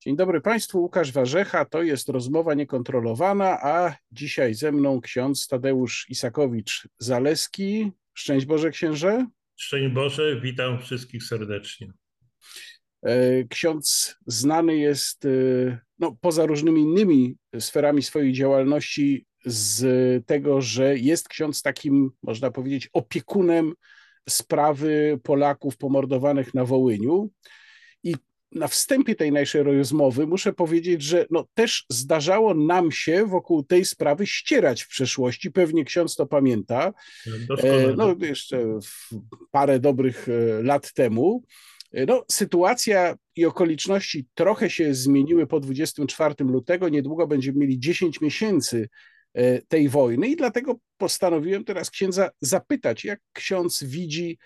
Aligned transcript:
Dzień 0.00 0.16
dobry 0.16 0.40
Państwu, 0.40 0.80
Łukasz 0.80 1.12
Warzecha, 1.12 1.64
to 1.64 1.82
jest 1.82 2.08
rozmowa 2.08 2.54
niekontrolowana, 2.54 3.58
a 3.62 3.96
dzisiaj 4.12 4.54
ze 4.54 4.72
mną 4.72 5.00
ksiądz 5.00 5.46
Tadeusz 5.48 6.06
Isakowicz-Zaleski. 6.10 7.90
Szczęść 8.14 8.46
Boże 8.46 8.70
księże. 8.70 9.26
Szczęść 9.56 9.94
Boże, 9.94 10.40
witam 10.40 10.78
wszystkich 10.82 11.24
serdecznie. 11.24 11.92
E, 13.02 13.44
ksiądz 13.44 14.16
znany 14.26 14.76
jest 14.76 15.24
e, 15.24 15.28
no, 15.98 16.16
poza 16.20 16.46
różnymi 16.46 16.80
innymi 16.80 17.36
sferami 17.58 18.02
swojej 18.02 18.32
działalności 18.32 19.26
z 19.44 20.26
tego, 20.26 20.60
że 20.60 20.98
jest 20.98 21.28
ksiądz 21.28 21.62
takim, 21.62 22.10
można 22.22 22.50
powiedzieć, 22.50 22.88
opiekunem 22.92 23.72
sprawy 24.28 25.20
Polaków 25.22 25.76
pomordowanych 25.76 26.54
na 26.54 26.64
Wołyniu. 26.64 27.30
Na 28.52 28.68
wstępie 28.68 29.14
tej 29.14 29.32
naszej 29.32 29.62
rozmowy 29.62 30.26
muszę 30.26 30.52
powiedzieć, 30.52 31.02
że 31.02 31.26
no, 31.30 31.46
też 31.54 31.86
zdarzało 31.88 32.54
nam 32.54 32.92
się 32.92 33.26
wokół 33.26 33.62
tej 33.62 33.84
sprawy 33.84 34.26
ścierać 34.26 34.82
w 34.82 34.88
przeszłości. 34.88 35.50
Pewnie 35.50 35.84
ksiądz 35.84 36.16
to 36.16 36.26
pamięta. 36.26 36.92
E, 37.62 37.94
no, 37.96 38.16
jeszcze 38.20 38.78
parę 39.50 39.78
dobrych 39.78 40.28
e, 40.28 40.62
lat 40.62 40.92
temu. 40.92 41.42
E, 41.92 42.06
no, 42.06 42.24
sytuacja 42.30 43.16
i 43.36 43.44
okoliczności 43.44 44.26
trochę 44.34 44.70
się 44.70 44.94
zmieniły 44.94 45.46
po 45.46 45.60
24 45.60 46.34
lutego. 46.38 46.88
Niedługo 46.88 47.26
będziemy 47.26 47.58
mieli 47.58 47.78
10 47.78 48.20
miesięcy 48.20 48.88
tej 49.68 49.88
wojny 49.88 50.28
i 50.28 50.36
dlatego 50.36 50.78
postanowiłem 50.96 51.64
teraz 51.64 51.90
księdza 51.90 52.30
zapytać, 52.40 53.04
jak 53.04 53.20
ksiądz 53.32 53.84
widzi 53.84 54.38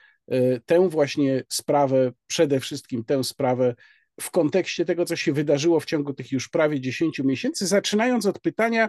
tę 0.66 0.88
właśnie 0.88 1.44
sprawę, 1.48 2.12
przede 2.26 2.60
wszystkim 2.60 3.04
tę 3.04 3.24
sprawę 3.24 3.74
w 4.20 4.30
kontekście 4.30 4.84
tego, 4.84 5.04
co 5.04 5.16
się 5.16 5.32
wydarzyło 5.32 5.80
w 5.80 5.84
ciągu 5.84 6.14
tych 6.14 6.32
już 6.32 6.48
prawie 6.48 6.80
10 6.80 7.18
miesięcy, 7.18 7.66
zaczynając 7.66 8.26
od 8.26 8.40
pytania, 8.40 8.88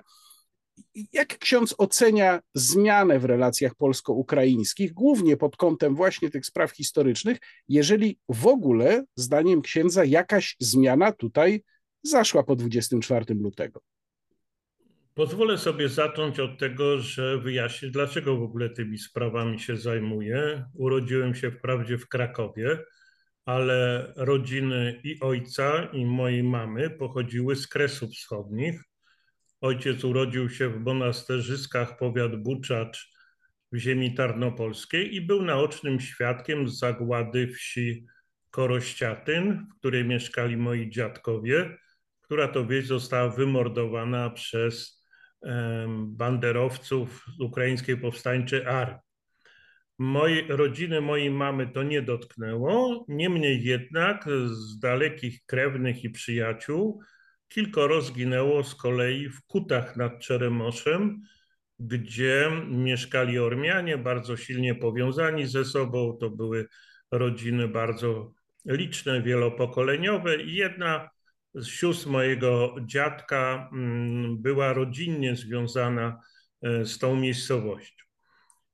jak 1.13 1.38
ksiądz 1.38 1.75
ocenia 1.77 2.39
zmianę 2.53 3.19
w 3.19 3.25
relacjach 3.25 3.75
polsko-ukraińskich, 3.75 4.93
głównie 4.93 5.38
pod 5.38 5.58
kątem 5.58 5.95
właśnie 5.95 6.30
tych 6.30 6.45
spraw 6.45 6.71
historycznych, 6.71 7.38
jeżeli 7.67 8.19
w 8.30 8.47
ogóle, 8.47 9.03
zdaniem 9.15 9.61
księdza, 9.61 10.05
jakaś 10.05 10.55
zmiana 10.59 11.11
tutaj 11.11 11.63
zaszła 12.03 12.43
po 12.43 12.55
24 12.55 13.36
lutego? 13.36 13.81
Pozwolę 15.16 15.58
sobie 15.58 15.89
zacząć 15.89 16.39
od 16.39 16.59
tego, 16.59 17.00
że 17.00 17.38
wyjaśnię, 17.38 17.89
dlaczego 17.89 18.38
w 18.38 18.44
ogóle 18.44 18.69
tymi 18.69 18.97
sprawami 18.97 19.59
się 19.59 19.78
zajmuję. 19.78 20.66
Urodziłem 20.73 21.36
się 21.36 21.52
wprawdzie 21.52 21.97
w 21.97 22.08
Krakowie, 22.08 22.80
ale 23.45 24.14
rodziny 24.16 25.02
i 25.03 25.20
ojca, 25.20 25.83
i 25.83 26.05
mojej 26.05 26.44
mamy 26.44 26.89
pochodziły 26.89 27.55
z 27.55 27.67
Kresów 27.67 28.11
Wschodnich. 28.11 28.83
Ojciec 29.61 30.03
urodził 30.03 30.50
się 30.50 30.70
w 30.70 30.80
Monasterzyskach, 30.80 31.98
powiat 31.98 32.36
Buczacz 32.36 33.11
w 33.72 33.77
ziemi 33.77 34.14
tarnopolskiej 34.14 35.16
i 35.16 35.22
był 35.22 35.42
naocznym 35.42 36.00
świadkiem 36.00 36.70
zagłady 36.70 37.48
wsi 37.48 38.05
Korościatyn, 38.50 39.67
w 39.72 39.80
której 39.80 40.05
mieszkali 40.05 40.58
moi 40.58 40.89
dziadkowie, 40.89 41.77
która 42.22 42.48
to 42.48 42.66
wieś 42.66 42.88
została 42.88 43.30
wymordowana 43.30 44.30
przez 44.30 45.02
banderowców 45.97 47.25
z 47.38 47.41
ukraińskiej 47.41 47.97
powstańczej 47.97 48.66
armii. 48.66 48.99
Mojej 49.99 50.47
rodziny 50.47 51.02
mojej 51.02 51.31
mamy 51.31 51.67
to 51.67 51.83
nie 51.83 52.02
dotknęło, 52.02 53.05
niemniej 53.08 53.64
jednak 53.64 54.25
z 54.45 54.80
dalekich 54.80 55.45
krewnych 55.45 56.03
i 56.03 56.09
przyjaciół 56.09 57.02
kilkoro 57.47 58.02
zginęło 58.02 58.64
z 58.64 58.75
kolei 58.75 59.30
w 59.30 59.41
Kutach 59.45 59.98
nad 59.98 60.20
Czeremoszem, 60.20 61.21
gdzie 61.80 62.52
mieszkali 62.70 63.39
Ormianie, 63.39 63.98
bardzo 63.98 64.37
silnie 64.37 64.75
powiązani 64.75 65.48
ze 65.48 65.65
sobą. 65.65 66.17
To 66.20 66.30
były 66.30 66.67
rodziny 67.11 67.67
bardzo 67.67 68.33
liczne, 68.65 69.21
wielopokoleniowe 69.21 70.42
i 70.42 70.55
jedna 70.55 71.10
sióstr 71.64 72.08
mojego 72.08 72.75
dziadka 72.86 73.69
mm, 73.73 74.41
była 74.41 74.73
rodzinnie 74.73 75.36
związana 75.36 76.19
e, 76.61 76.86
z 76.86 76.97
tą 76.97 77.15
miejscowością. 77.15 78.03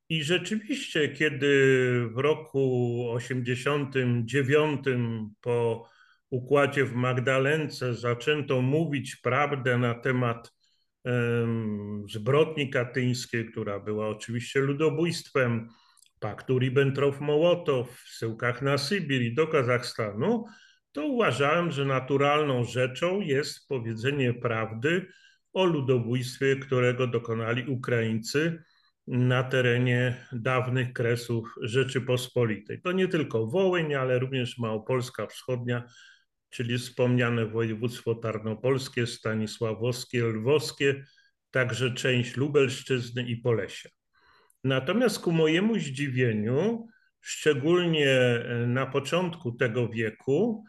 I 0.10 0.24
rzeczywiście, 0.24 1.10
kiedy 1.10 2.10
w 2.16 2.18
roku 2.18 3.06
89 3.12 4.86
po 5.42 5.90
układzie 6.30 6.86
w 6.86 6.94
Magdalence 6.94 7.94
zaczęto 7.94 8.62
mówić 8.62 9.16
prawdę 9.16 9.78
na 9.78 9.94
temat 9.94 10.60
zbrodni 12.10 12.70
katyńskiej, 12.70 13.46
która 13.46 13.80
była 13.80 14.08
oczywiście 14.08 14.60
ludobójstwem, 14.60 15.70
paktu 16.20 16.60
Ribbentrop-Mołotow 16.60 17.86
w 17.86 18.10
syłkach 18.10 18.62
na 18.62 18.78
Sybir 18.78 19.22
i 19.22 19.34
do 19.34 19.48
Kazachstanu, 19.48 20.46
to 20.92 21.06
uważałem, 21.06 21.72
że 21.72 21.86
naturalną 21.86 22.64
rzeczą 22.64 23.22
jest 23.22 23.68
powiedzenie 23.68 24.34
prawdy 24.34 25.08
o 25.54 25.66
ludobójstwie, 25.66 26.56
którego 26.56 27.08
dokonali 27.08 27.72
Ukraińcy 27.72 28.64
na 29.08 29.44
terenie 29.44 30.26
dawnych 30.32 30.94
kresów 30.94 31.56
Rzeczypospolitej. 31.62 32.82
To 32.82 32.92
nie 32.92 33.08
tylko 33.08 33.48
Wołyń, 33.48 33.96
ale 33.96 34.20
również 34.20 34.58
Małopolska 34.58 35.28
Wschodnia, 35.28 35.84
czyli 36.50 36.78
wspomniane 36.78 37.46
województwo 37.46 38.16
tarnopolskie, 38.16 39.08
stanisławowskie, 39.08 40.24
lwowskie, 40.24 41.04
także 41.52 41.94
część 41.94 42.38
Lubelszczyzny 42.38 43.24
i 43.24 43.38
Polesia. 43.38 43.90
Natomiast 44.64 45.20
ku 45.20 45.32
mojemu 45.32 45.80
zdziwieniu, 45.80 46.88
szczególnie 47.22 48.40
na 48.68 48.86
początku 48.86 49.52
tego 49.52 49.90
wieku, 49.90 50.66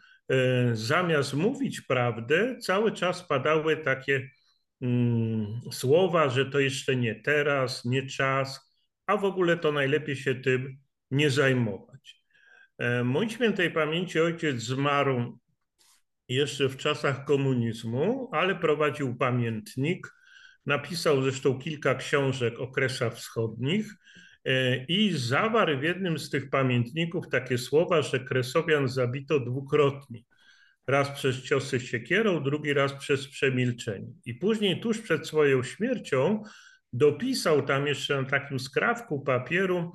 zamiast 0.73 1.33
mówić 1.33 1.81
prawdę, 1.81 2.57
cały 2.59 2.91
czas 2.91 3.23
padały 3.23 3.77
takie 3.77 4.29
mm, 4.81 5.61
słowa, 5.71 6.29
że 6.29 6.45
to 6.45 6.59
jeszcze 6.59 6.95
nie 6.95 7.15
teraz, 7.15 7.85
nie 7.85 8.07
czas, 8.07 8.73
a 9.05 9.17
w 9.17 9.25
ogóle 9.25 9.57
to 9.57 9.71
najlepiej 9.71 10.15
się 10.15 10.35
tym 10.35 10.77
nie 11.11 11.29
zajmować. 11.29 12.21
E, 12.77 13.03
mój 13.03 13.29
świętej 13.29 13.71
pamięci 13.71 14.19
ojciec 14.19 14.61
zmarł 14.61 15.39
jeszcze 16.27 16.69
w 16.69 16.77
czasach 16.77 17.25
komunizmu, 17.25 18.29
ale 18.31 18.55
prowadził 18.55 19.15
pamiętnik. 19.15 20.07
Napisał 20.65 21.21
zresztą 21.21 21.59
kilka 21.59 21.95
książek 21.95 22.59
o 22.59 22.71
Wschodnich 23.11 23.85
E, 23.91 23.97
i 24.87 25.11
zawarł 25.15 25.79
w 25.79 25.83
jednym 25.83 26.19
z 26.19 26.29
tych 26.29 26.49
pamiętników 26.49 27.29
takie 27.29 27.57
słowa, 27.57 28.01
że 28.01 28.19
Kresowian 28.19 28.87
zabito 28.87 29.39
dwukrotnie. 29.39 30.21
Raz 30.87 31.09
przez 31.09 31.43
ciosy 31.43 31.79
siekierą, 31.79 32.43
drugi 32.43 32.73
raz 32.73 32.93
przez 32.93 33.27
przemilczenie. 33.27 34.07
I 34.25 34.33
później, 34.33 34.79
tuż 34.79 35.01
przed 35.01 35.27
swoją 35.27 35.63
śmiercią, 35.63 36.43
dopisał 36.93 37.61
tam 37.61 37.87
jeszcze 37.87 38.21
na 38.21 38.29
takim 38.29 38.59
skrawku 38.59 39.21
papieru, 39.21 39.91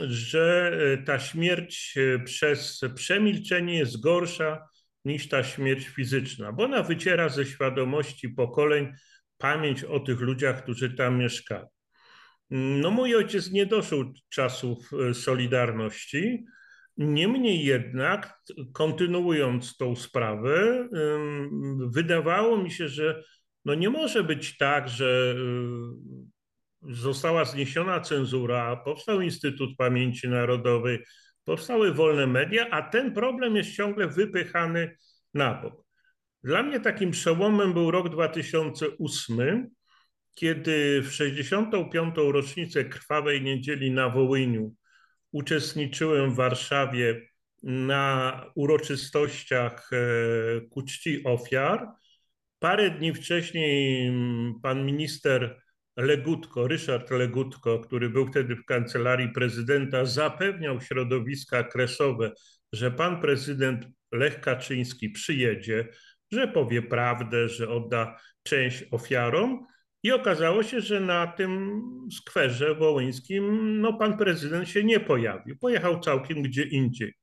że 0.00 0.72
e, 0.92 1.02
ta 1.02 1.18
śmierć 1.18 1.94
e, 1.96 2.18
przez 2.18 2.80
przemilczenie 2.94 3.78
jest 3.78 4.00
gorsza 4.00 4.68
niż 5.04 5.28
ta 5.28 5.44
śmierć 5.44 5.86
fizyczna, 5.86 6.52
bo 6.52 6.64
ona 6.64 6.82
wyciera 6.82 7.28
ze 7.28 7.46
świadomości 7.46 8.28
pokoleń 8.28 8.92
pamięć 9.38 9.84
o 9.84 10.00
tych 10.00 10.20
ludziach, 10.20 10.62
którzy 10.62 10.94
tam 10.94 11.18
mieszkali. 11.18 11.66
No 12.50 12.90
mój 12.90 13.16
ojciec 13.16 13.50
nie 13.50 13.66
dożył 13.66 14.12
czasów 14.28 14.90
e, 14.92 15.14
Solidarności, 15.14 16.44
niemniej 16.96 17.64
jednak 17.64 18.40
kontynuując 18.72 19.76
tą 19.76 19.96
sprawę, 19.96 20.88
wydawało 21.86 22.58
mi 22.58 22.70
się, 22.70 22.88
że 22.88 23.22
no 23.64 23.74
nie 23.74 23.90
może 23.90 24.24
być 24.24 24.56
tak, 24.56 24.88
że 24.88 25.34
e, 25.36 26.92
została 26.94 27.44
zniesiona 27.44 28.00
cenzura, 28.00 28.76
powstał 28.76 29.20
Instytut 29.20 29.70
Pamięci 29.78 30.28
Narodowej, 30.28 30.98
powstały 31.44 31.94
wolne 31.94 32.26
media, 32.26 32.70
a 32.70 32.82
ten 32.82 33.14
problem 33.14 33.56
jest 33.56 33.74
ciągle 33.74 34.08
wypychany 34.08 34.96
na 35.34 35.62
bok. 35.62 35.84
Dla 36.42 36.62
mnie 36.62 36.80
takim 36.80 37.10
przełomem 37.10 37.72
był 37.72 37.90
rok 37.90 38.08
2008, 38.08 39.70
kiedy 40.36 41.02
w 41.02 41.12
65. 41.12 42.14
rocznicę 42.16 42.84
Krwawej 42.84 43.42
Niedzieli 43.42 43.90
na 43.90 44.08
Wołyniu 44.08 44.74
uczestniczyłem 45.32 46.30
w 46.30 46.36
Warszawie 46.36 47.28
na 47.62 48.44
uroczystościach 48.54 49.90
e, 49.92 49.96
ku 50.70 50.82
czci 50.82 51.24
ofiar. 51.24 51.88
Parę 52.58 52.90
dni 52.90 53.14
wcześniej 53.14 54.12
pan 54.62 54.86
minister 54.86 55.60
Legutko, 55.96 56.68
Ryszard 56.68 57.10
Legutko, 57.10 57.78
który 57.78 58.10
był 58.10 58.26
wtedy 58.26 58.56
w 58.56 58.64
kancelarii 58.64 59.28
prezydenta, 59.28 60.04
zapewniał 60.04 60.80
środowiska 60.80 61.64
kresowe, 61.64 62.32
że 62.72 62.90
pan 62.90 63.20
prezydent 63.20 63.86
Lech 64.12 64.40
Kaczyński 64.40 65.10
przyjedzie, 65.10 65.88
że 66.32 66.48
powie 66.48 66.82
prawdę, 66.82 67.48
że 67.48 67.68
odda 67.68 68.16
część 68.42 68.84
ofiarom. 68.90 69.66
I 70.02 70.12
okazało 70.12 70.62
się, 70.62 70.80
że 70.80 71.00
na 71.00 71.26
tym 71.26 71.82
skwerze 72.12 72.74
wołyńskim 72.74 73.80
no, 73.80 73.92
pan 73.92 74.18
prezydent 74.18 74.68
się 74.68 74.84
nie 74.84 75.00
pojawił. 75.00 75.58
Pojechał 75.58 76.00
całkiem 76.00 76.42
gdzie 76.42 76.62
indziej. 76.62 77.14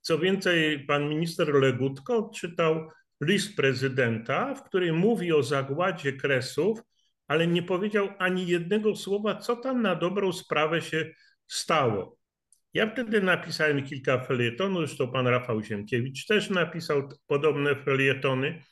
Co 0.00 0.18
więcej, 0.18 0.86
pan 0.86 1.08
minister 1.08 1.54
Legutko 1.54 2.16
odczytał 2.16 2.88
list 3.20 3.56
prezydenta, 3.56 4.54
w 4.54 4.64
którym 4.64 4.96
mówi 4.96 5.32
o 5.32 5.42
zagładzie 5.42 6.12
Kresów, 6.12 6.78
ale 7.28 7.46
nie 7.46 7.62
powiedział 7.62 8.08
ani 8.18 8.46
jednego 8.46 8.96
słowa, 8.96 9.36
co 9.36 9.56
tam 9.56 9.82
na 9.82 9.94
dobrą 9.94 10.32
sprawę 10.32 10.82
się 10.82 11.10
stało. 11.46 12.18
Ja 12.74 12.90
wtedy 12.90 13.22
napisałem 13.22 13.84
kilka 13.84 14.18
felietonów, 14.20 14.86
zresztą 14.86 15.12
pan 15.12 15.26
Rafał 15.26 15.62
Ziemkiewicz 15.62 16.26
też 16.26 16.50
napisał 16.50 17.08
podobne 17.26 17.76
felietony, 17.76 18.62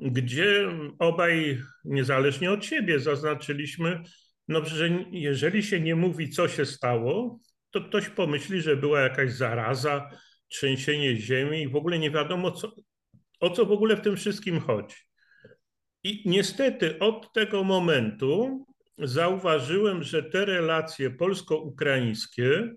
gdzie 0.00 0.68
obaj, 0.98 1.62
niezależnie 1.84 2.52
od 2.52 2.64
siebie, 2.64 3.00
zaznaczyliśmy, 3.00 4.02
no, 4.48 4.64
że 4.64 4.88
jeżeli 5.10 5.62
się 5.62 5.80
nie 5.80 5.96
mówi, 5.96 6.30
co 6.30 6.48
się 6.48 6.66
stało, 6.66 7.40
to 7.70 7.80
ktoś 7.80 8.08
pomyśli, 8.08 8.60
że 8.60 8.76
była 8.76 9.00
jakaś 9.00 9.32
zaraza, 9.32 10.10
trzęsienie 10.48 11.16
ziemi 11.16 11.62
i 11.62 11.68
w 11.68 11.76
ogóle 11.76 11.98
nie 11.98 12.10
wiadomo, 12.10 12.50
co, 12.50 12.72
o 13.40 13.50
co 13.50 13.66
w 13.66 13.72
ogóle 13.72 13.96
w 13.96 14.00
tym 14.00 14.16
wszystkim 14.16 14.60
chodzi. 14.60 14.96
I 16.04 16.22
niestety 16.26 16.98
od 16.98 17.32
tego 17.32 17.64
momentu 17.64 18.64
zauważyłem, 18.98 20.02
że 20.02 20.22
te 20.22 20.44
relacje 20.44 21.10
polsko-ukraińskie 21.10 22.74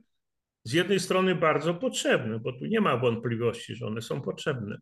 z 0.64 0.74
jednej 0.74 1.00
strony 1.00 1.36
bardzo 1.36 1.74
potrzebne, 1.74 2.40
bo 2.40 2.54
tu 2.54 2.66
nie 2.66 2.82
ma 2.82 2.98
wątpliwości, 2.98 3.76
że 3.76 3.88
one 3.88 4.02
są 4.02 4.22
potrzebne, 4.22 4.78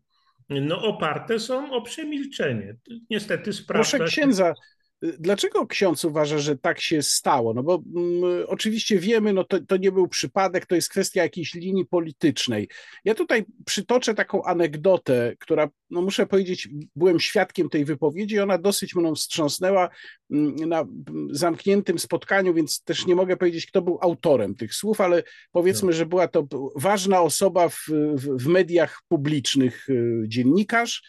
no 0.60 0.82
oparte 0.82 1.38
są 1.38 1.72
o 1.72 1.82
przemilczenie. 1.82 2.76
Niestety 3.10 3.52
sprawdza 3.52 3.98
Proszę 3.98 4.10
księdza, 4.12 4.54
Dlaczego 5.02 5.66
ksiądz 5.66 6.04
uważa, 6.04 6.38
że 6.38 6.58
tak 6.58 6.80
się 6.80 7.02
stało? 7.02 7.54
No 7.54 7.62
bo 7.62 7.82
mm, 7.96 8.44
oczywiście 8.46 8.98
wiemy, 8.98 9.32
no 9.32 9.44
to, 9.44 9.60
to 9.60 9.76
nie 9.76 9.92
był 9.92 10.08
przypadek, 10.08 10.66
to 10.66 10.74
jest 10.74 10.88
kwestia 10.88 11.22
jakiejś 11.22 11.54
linii 11.54 11.86
politycznej. 11.86 12.68
Ja 13.04 13.14
tutaj 13.14 13.44
przytoczę 13.66 14.14
taką 14.14 14.44
anegdotę, 14.44 15.36
która, 15.40 15.68
no 15.90 16.02
muszę 16.02 16.26
powiedzieć, 16.26 16.68
byłem 16.96 17.20
świadkiem 17.20 17.68
tej 17.68 17.84
wypowiedzi, 17.84 18.40
ona 18.40 18.58
dosyć 18.58 18.94
mną 18.94 19.14
wstrząsnęła 19.14 19.88
mm, 20.30 20.56
na 20.56 20.84
zamkniętym 21.30 21.98
spotkaniu, 21.98 22.54
więc 22.54 22.82
też 22.82 23.06
nie 23.06 23.16
mogę 23.16 23.36
powiedzieć, 23.36 23.66
kto 23.66 23.82
był 23.82 23.98
autorem 24.00 24.54
tych 24.54 24.74
słów, 24.74 25.00
ale 25.00 25.22
powiedzmy, 25.52 25.86
no. 25.86 25.92
że 25.92 26.06
była 26.06 26.28
to 26.28 26.46
ważna 26.76 27.20
osoba 27.20 27.68
w, 27.68 27.78
w, 28.14 28.42
w 28.42 28.46
mediach 28.46 29.02
publicznych, 29.08 29.88
y, 29.88 30.22
dziennikarz, 30.26 31.02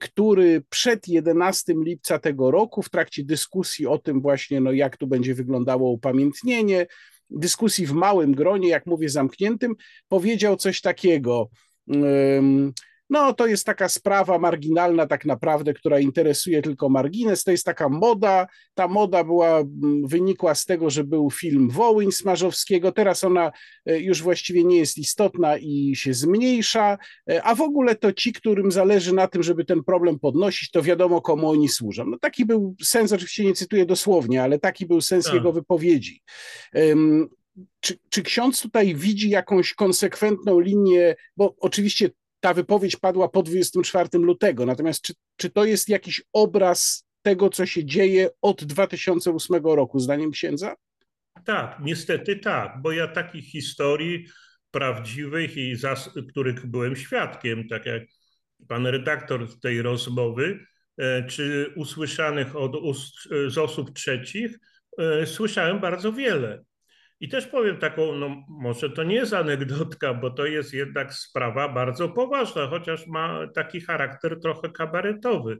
który 0.00 0.62
przed 0.68 1.08
11 1.08 1.74
lipca 1.76 2.18
tego 2.18 2.50
roku, 2.50 2.82
w 2.82 2.90
trakcie 2.90 3.24
dyskusji 3.24 3.86
o 3.86 3.98
tym 3.98 4.20
właśnie, 4.20 4.60
no 4.60 4.72
jak 4.72 4.96
tu 4.96 5.06
będzie 5.06 5.34
wyglądało 5.34 5.90
upamiętnienie, 5.90 6.86
dyskusji 7.30 7.86
w 7.86 7.92
małym 7.92 8.34
gronie, 8.34 8.68
jak 8.68 8.86
mówię, 8.86 9.08
zamkniętym, 9.08 9.74
powiedział 10.08 10.56
coś 10.56 10.80
takiego. 10.80 11.50
No, 13.10 13.34
to 13.34 13.46
jest 13.46 13.66
taka 13.66 13.88
sprawa 13.88 14.38
marginalna, 14.38 15.06
tak 15.06 15.24
naprawdę, 15.24 15.74
która 15.74 16.00
interesuje 16.00 16.62
tylko 16.62 16.88
margines. 16.88 17.44
To 17.44 17.50
jest 17.50 17.64
taka 17.64 17.88
moda. 17.88 18.46
Ta 18.74 18.88
moda 18.88 19.24
była, 19.24 19.58
mm, 19.58 20.06
wynikła 20.06 20.54
z 20.54 20.66
tego, 20.66 20.90
że 20.90 21.04
był 21.04 21.30
film 21.30 21.70
Wołyń 21.70 22.12
Smarzowskiego. 22.12 22.92
Teraz 22.92 23.24
ona 23.24 23.52
e, 23.86 24.00
już 24.00 24.22
właściwie 24.22 24.64
nie 24.64 24.78
jest 24.78 24.98
istotna 24.98 25.58
i 25.58 25.92
się 25.96 26.14
zmniejsza. 26.14 26.98
E, 27.30 27.42
a 27.42 27.54
w 27.54 27.60
ogóle 27.60 27.94
to 27.94 28.12
ci, 28.12 28.32
którym 28.32 28.72
zależy 28.72 29.14
na 29.14 29.28
tym, 29.28 29.42
żeby 29.42 29.64
ten 29.64 29.84
problem 29.84 30.18
podnosić, 30.18 30.70
to 30.70 30.82
wiadomo, 30.82 31.20
komu 31.20 31.50
oni 31.50 31.68
służą. 31.68 32.04
No, 32.06 32.18
taki 32.18 32.44
był 32.44 32.76
sens, 32.82 33.12
oczywiście 33.12 33.44
nie 33.44 33.54
cytuję 33.54 33.86
dosłownie, 33.86 34.42
ale 34.42 34.58
taki 34.58 34.86
był 34.86 35.00
sens 35.00 35.24
tak. 35.24 35.34
jego 35.34 35.52
wypowiedzi. 35.52 36.22
Czy, 37.80 37.98
czy 38.08 38.22
ksiądz 38.22 38.62
tutaj 38.62 38.94
widzi 38.94 39.30
jakąś 39.30 39.74
konsekwentną 39.74 40.60
linię, 40.60 41.14
bo 41.36 41.54
oczywiście 41.60 42.10
ta 42.46 42.54
wypowiedź 42.54 42.96
padła 42.96 43.28
po 43.28 43.42
24 43.42 44.08
lutego. 44.12 44.66
Natomiast 44.66 45.02
czy, 45.02 45.14
czy 45.36 45.50
to 45.50 45.64
jest 45.64 45.88
jakiś 45.88 46.22
obraz 46.32 47.06
tego, 47.22 47.50
co 47.50 47.66
się 47.66 47.84
dzieje 47.84 48.28
od 48.42 48.64
2008 48.64 49.64
roku, 49.64 49.98
zdaniem 49.98 50.30
księdza? 50.30 50.74
Tak, 51.44 51.78
niestety 51.82 52.36
tak, 52.36 52.82
bo 52.82 52.92
ja 52.92 53.08
takich 53.08 53.44
historii 53.44 54.26
prawdziwych 54.70 55.56
i 55.56 55.76
których 56.30 56.66
byłem 56.66 56.96
świadkiem, 56.96 57.68
tak 57.68 57.86
jak 57.86 58.02
pan 58.68 58.86
redaktor 58.86 59.60
tej 59.60 59.82
rozmowy, 59.82 60.66
e, 60.98 61.22
czy 61.22 61.72
usłyszanych 61.76 62.56
od 62.56 62.76
ust, 62.76 63.14
z 63.46 63.58
osób 63.58 63.90
trzecich, 63.94 64.58
e, 64.98 65.26
słyszałem 65.26 65.80
bardzo 65.80 66.12
wiele. 66.12 66.64
I 67.20 67.28
też 67.28 67.46
powiem 67.46 67.76
taką, 67.76 68.14
no 68.14 68.44
może 68.48 68.90
to 68.90 69.02
nie 69.02 69.14
jest 69.14 69.32
anegdotka, 69.32 70.14
bo 70.14 70.30
to 70.30 70.46
jest 70.46 70.74
jednak 70.74 71.14
sprawa 71.14 71.68
bardzo 71.68 72.08
poważna, 72.08 72.66
chociaż 72.66 73.06
ma 73.06 73.48
taki 73.54 73.80
charakter 73.80 74.40
trochę 74.40 74.70
kabaretowy. 74.70 75.58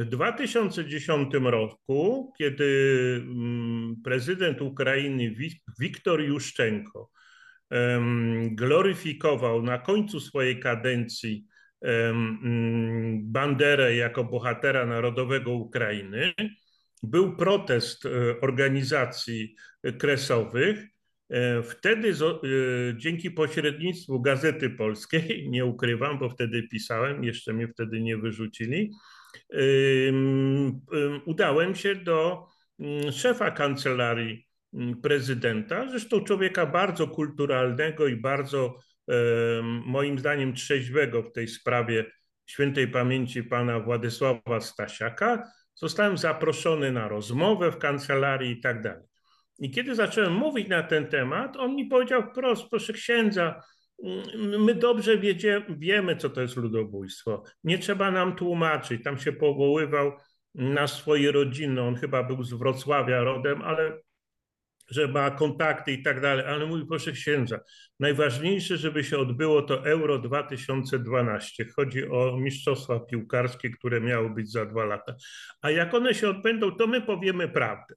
W 0.00 0.04
2010 0.04 1.34
roku, 1.34 2.32
kiedy 2.38 2.64
mm, 3.22 3.96
prezydent 4.04 4.62
Ukrainy 4.62 5.34
Wiktor 5.80 6.20
Juszczenko 6.20 7.10
gloryfikował 8.50 9.62
na 9.62 9.78
końcu 9.78 10.20
swojej 10.20 10.60
kadencji 10.60 11.44
mm, 11.82 13.20
Banderę 13.22 13.96
jako 13.96 14.24
bohatera 14.24 14.86
narodowego 14.86 15.52
Ukrainy, 15.52 16.34
był 17.06 17.36
protest 17.36 18.06
e, 18.06 18.10
organizacji 18.40 19.54
kresowych. 19.98 20.86
E, 21.30 21.62
wtedy 21.62 22.08
e, 22.08 22.14
dzięki 22.96 23.30
pośrednictwu 23.30 24.20
Gazety 24.20 24.70
Polskiej, 24.70 25.46
nie 25.50 25.64
ukrywam, 25.64 26.18
bo 26.18 26.30
wtedy 26.30 26.62
pisałem, 26.62 27.24
jeszcze 27.24 27.52
mnie 27.52 27.68
wtedy 27.68 28.00
nie 28.00 28.16
wyrzucili, 28.16 28.90
udałem 31.26 31.74
się 31.74 31.94
do 31.94 32.46
mm, 32.78 33.12
szefa 33.12 33.50
kancelarii 33.50 34.46
mm, 34.74 35.00
prezydenta, 35.00 35.88
zresztą 35.90 36.20
człowieka 36.20 36.66
bardzo 36.66 37.08
kulturalnego 37.08 38.06
i 38.06 38.16
bardzo 38.16 38.78
moim 39.86 40.18
zdaniem 40.18 40.54
trzeźwego 40.54 41.22
w 41.22 41.32
tej 41.32 41.48
sprawie 41.48 42.04
świętej 42.46 42.88
pamięci 42.88 43.42
pana 43.42 43.80
Władysława 43.80 44.60
Stasiaka. 44.60 45.50
Zostałem 45.74 46.18
zaproszony 46.18 46.92
na 46.92 47.08
rozmowę 47.08 47.72
w 47.72 47.78
kancelarii 47.78 48.52
i 48.52 48.60
tak 48.60 48.82
dalej. 48.82 49.02
I 49.58 49.70
kiedy 49.70 49.94
zacząłem 49.94 50.34
mówić 50.34 50.68
na 50.68 50.82
ten 50.82 51.06
temat, 51.06 51.56
on 51.56 51.74
mi 51.74 51.86
powiedział 51.86 52.22
wprost, 52.22 52.68
proszę 52.70 52.92
księdza, 52.92 53.62
my 54.58 54.74
dobrze 54.74 55.18
wiedzie, 55.18 55.62
wiemy, 55.68 56.16
co 56.16 56.30
to 56.30 56.40
jest 56.40 56.56
ludobójstwo. 56.56 57.42
Nie 57.64 57.78
trzeba 57.78 58.10
nam 58.10 58.36
tłumaczyć. 58.36 59.02
Tam 59.02 59.18
się 59.18 59.32
powoływał 59.32 60.12
na 60.54 60.86
swoje 60.86 61.32
rodziny. 61.32 61.82
On 61.82 61.94
chyba 61.94 62.22
był 62.22 62.42
z 62.42 62.54
Wrocławia 62.54 63.22
rodem, 63.22 63.62
ale 63.62 64.00
że 64.90 65.08
ma 65.08 65.30
kontakty 65.30 65.92
i 65.92 66.02
tak 66.02 66.20
dalej. 66.20 66.44
Ale 66.46 66.66
mówi, 66.66 66.86
proszę 66.88 67.12
księdza, 67.12 67.60
najważniejsze, 68.00 68.76
żeby 68.76 69.04
się 69.04 69.18
odbyło 69.18 69.62
to 69.62 69.86
Euro 69.86 70.18
2012. 70.18 71.64
Chodzi 71.76 72.08
o 72.08 72.36
mistrzostwa 72.36 73.00
piłkarskie, 73.00 73.70
które 73.70 74.00
miały 74.00 74.30
być 74.30 74.52
za 74.52 74.66
dwa 74.66 74.84
lata. 74.84 75.14
A 75.62 75.70
jak 75.70 75.94
one 75.94 76.14
się 76.14 76.28
odbędą, 76.28 76.70
to 76.70 76.86
my 76.86 77.00
powiemy 77.00 77.48
prawdę. 77.48 77.94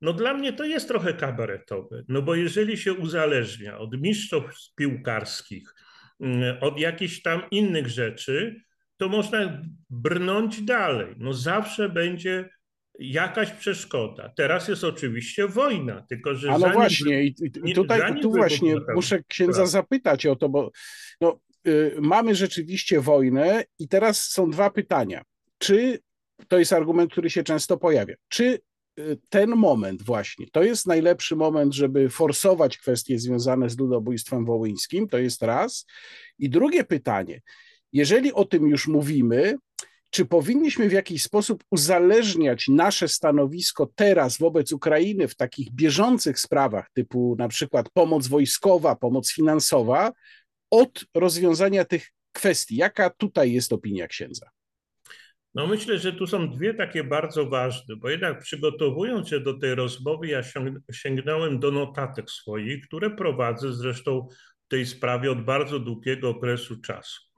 No 0.00 0.12
dla 0.12 0.34
mnie 0.34 0.52
to 0.52 0.64
jest 0.64 0.88
trochę 0.88 1.14
kabaretowe, 1.14 2.02
no 2.08 2.22
bo 2.22 2.34
jeżeli 2.34 2.76
się 2.76 2.92
uzależnia 2.92 3.78
od 3.78 4.00
mistrzostw 4.00 4.74
piłkarskich, 4.74 5.74
mm, 6.20 6.56
od 6.60 6.78
jakichś 6.78 7.22
tam 7.22 7.42
innych 7.50 7.88
rzeczy, 7.88 8.56
to 8.96 9.08
można 9.08 9.62
brnąć 9.90 10.62
dalej. 10.62 11.14
No 11.18 11.32
zawsze 11.34 11.88
będzie 11.88 12.48
jakaś 13.00 13.50
przeszkoda. 13.50 14.32
Teraz 14.36 14.68
jest 14.68 14.84
oczywiście 14.84 15.48
wojna, 15.48 16.02
tylko 16.08 16.34
że. 16.34 16.50
A 16.50 16.58
no 16.58 16.70
właśnie, 16.70 17.24
i, 17.24 17.74
tutaj 17.74 18.20
tu 18.20 18.32
właśnie 18.32 18.74
muszę 18.94 19.22
księdza 19.28 19.66
zapytać 19.66 20.26
o 20.26 20.36
to, 20.36 20.48
bo 20.48 20.70
no, 21.20 21.40
y, 21.66 21.96
mamy 22.00 22.34
rzeczywiście 22.34 23.00
wojnę 23.00 23.64
i 23.78 23.88
teraz 23.88 24.28
są 24.28 24.50
dwa 24.50 24.70
pytania. 24.70 25.22
Czy 25.58 25.98
to 26.48 26.58
jest 26.58 26.72
argument, 26.72 27.12
który 27.12 27.30
się 27.30 27.42
często 27.42 27.76
pojawia? 27.76 28.14
Czy 28.28 28.58
ten 29.28 29.50
moment 29.50 30.02
właśnie, 30.02 30.46
to 30.52 30.62
jest 30.62 30.86
najlepszy 30.86 31.36
moment, 31.36 31.74
żeby 31.74 32.08
forsować 32.08 32.78
kwestie 32.78 33.18
związane 33.18 33.70
z 33.70 33.78
ludobójstwem 33.78 34.44
wołyńskim, 34.44 35.08
to 35.08 35.18
jest 35.18 35.42
raz. 35.42 35.86
I 36.38 36.50
drugie 36.50 36.84
pytanie, 36.84 37.40
jeżeli 37.92 38.32
o 38.32 38.44
tym 38.44 38.68
już 38.68 38.88
mówimy, 38.88 39.54
czy 40.10 40.24
powinniśmy 40.24 40.88
w 40.88 40.92
jakiś 40.92 41.22
sposób 41.22 41.64
uzależniać 41.70 42.68
nasze 42.68 43.08
stanowisko 43.08 43.90
teraz 43.94 44.38
wobec 44.38 44.72
Ukrainy 44.72 45.28
w 45.28 45.34
takich 45.34 45.72
bieżących 45.72 46.40
sprawach, 46.40 46.90
typu 46.92 47.36
na 47.38 47.48
przykład 47.48 47.90
pomoc 47.90 48.26
wojskowa, 48.26 48.96
pomoc 48.96 49.32
finansowa, 49.32 50.12
od 50.70 51.04
rozwiązania 51.14 51.84
tych 51.84 52.12
kwestii. 52.32 52.76
Jaka 52.76 53.10
tutaj 53.10 53.52
jest 53.52 53.72
opinia 53.72 54.06
księdza? 54.08 54.50
No 55.54 55.66
myślę, 55.66 55.98
że 55.98 56.12
tu 56.12 56.26
są 56.26 56.50
dwie 56.50 56.74
takie 56.74 57.04
bardzo 57.04 57.46
ważne, 57.46 57.96
bo 57.96 58.10
jednak 58.10 58.38
przygotowując 58.38 59.28
się 59.28 59.40
do 59.40 59.58
tej 59.58 59.74
rozmowy, 59.74 60.26
ja 60.26 60.42
sięgnąłem 60.92 61.60
do 61.60 61.70
notatek 61.70 62.30
swoich, 62.30 62.86
które 62.86 63.10
prowadzę 63.10 63.72
zresztą 63.72 64.28
w 64.66 64.68
tej 64.68 64.86
sprawie 64.86 65.30
od 65.30 65.44
bardzo 65.44 65.78
długiego 65.78 66.28
okresu 66.28 66.80
czasu. 66.80 67.29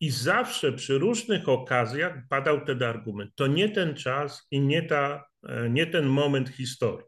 I 0.00 0.10
zawsze 0.10 0.72
przy 0.72 0.98
różnych 0.98 1.48
okazjach 1.48 2.28
padał 2.28 2.64
ten 2.64 2.82
argument. 2.82 3.30
To 3.34 3.46
nie 3.46 3.68
ten 3.68 3.94
czas 3.94 4.46
i 4.50 4.60
nie, 4.60 4.82
ta, 4.82 5.24
e, 5.48 5.70
nie 5.70 5.86
ten 5.86 6.06
moment 6.06 6.48
historii. 6.48 7.06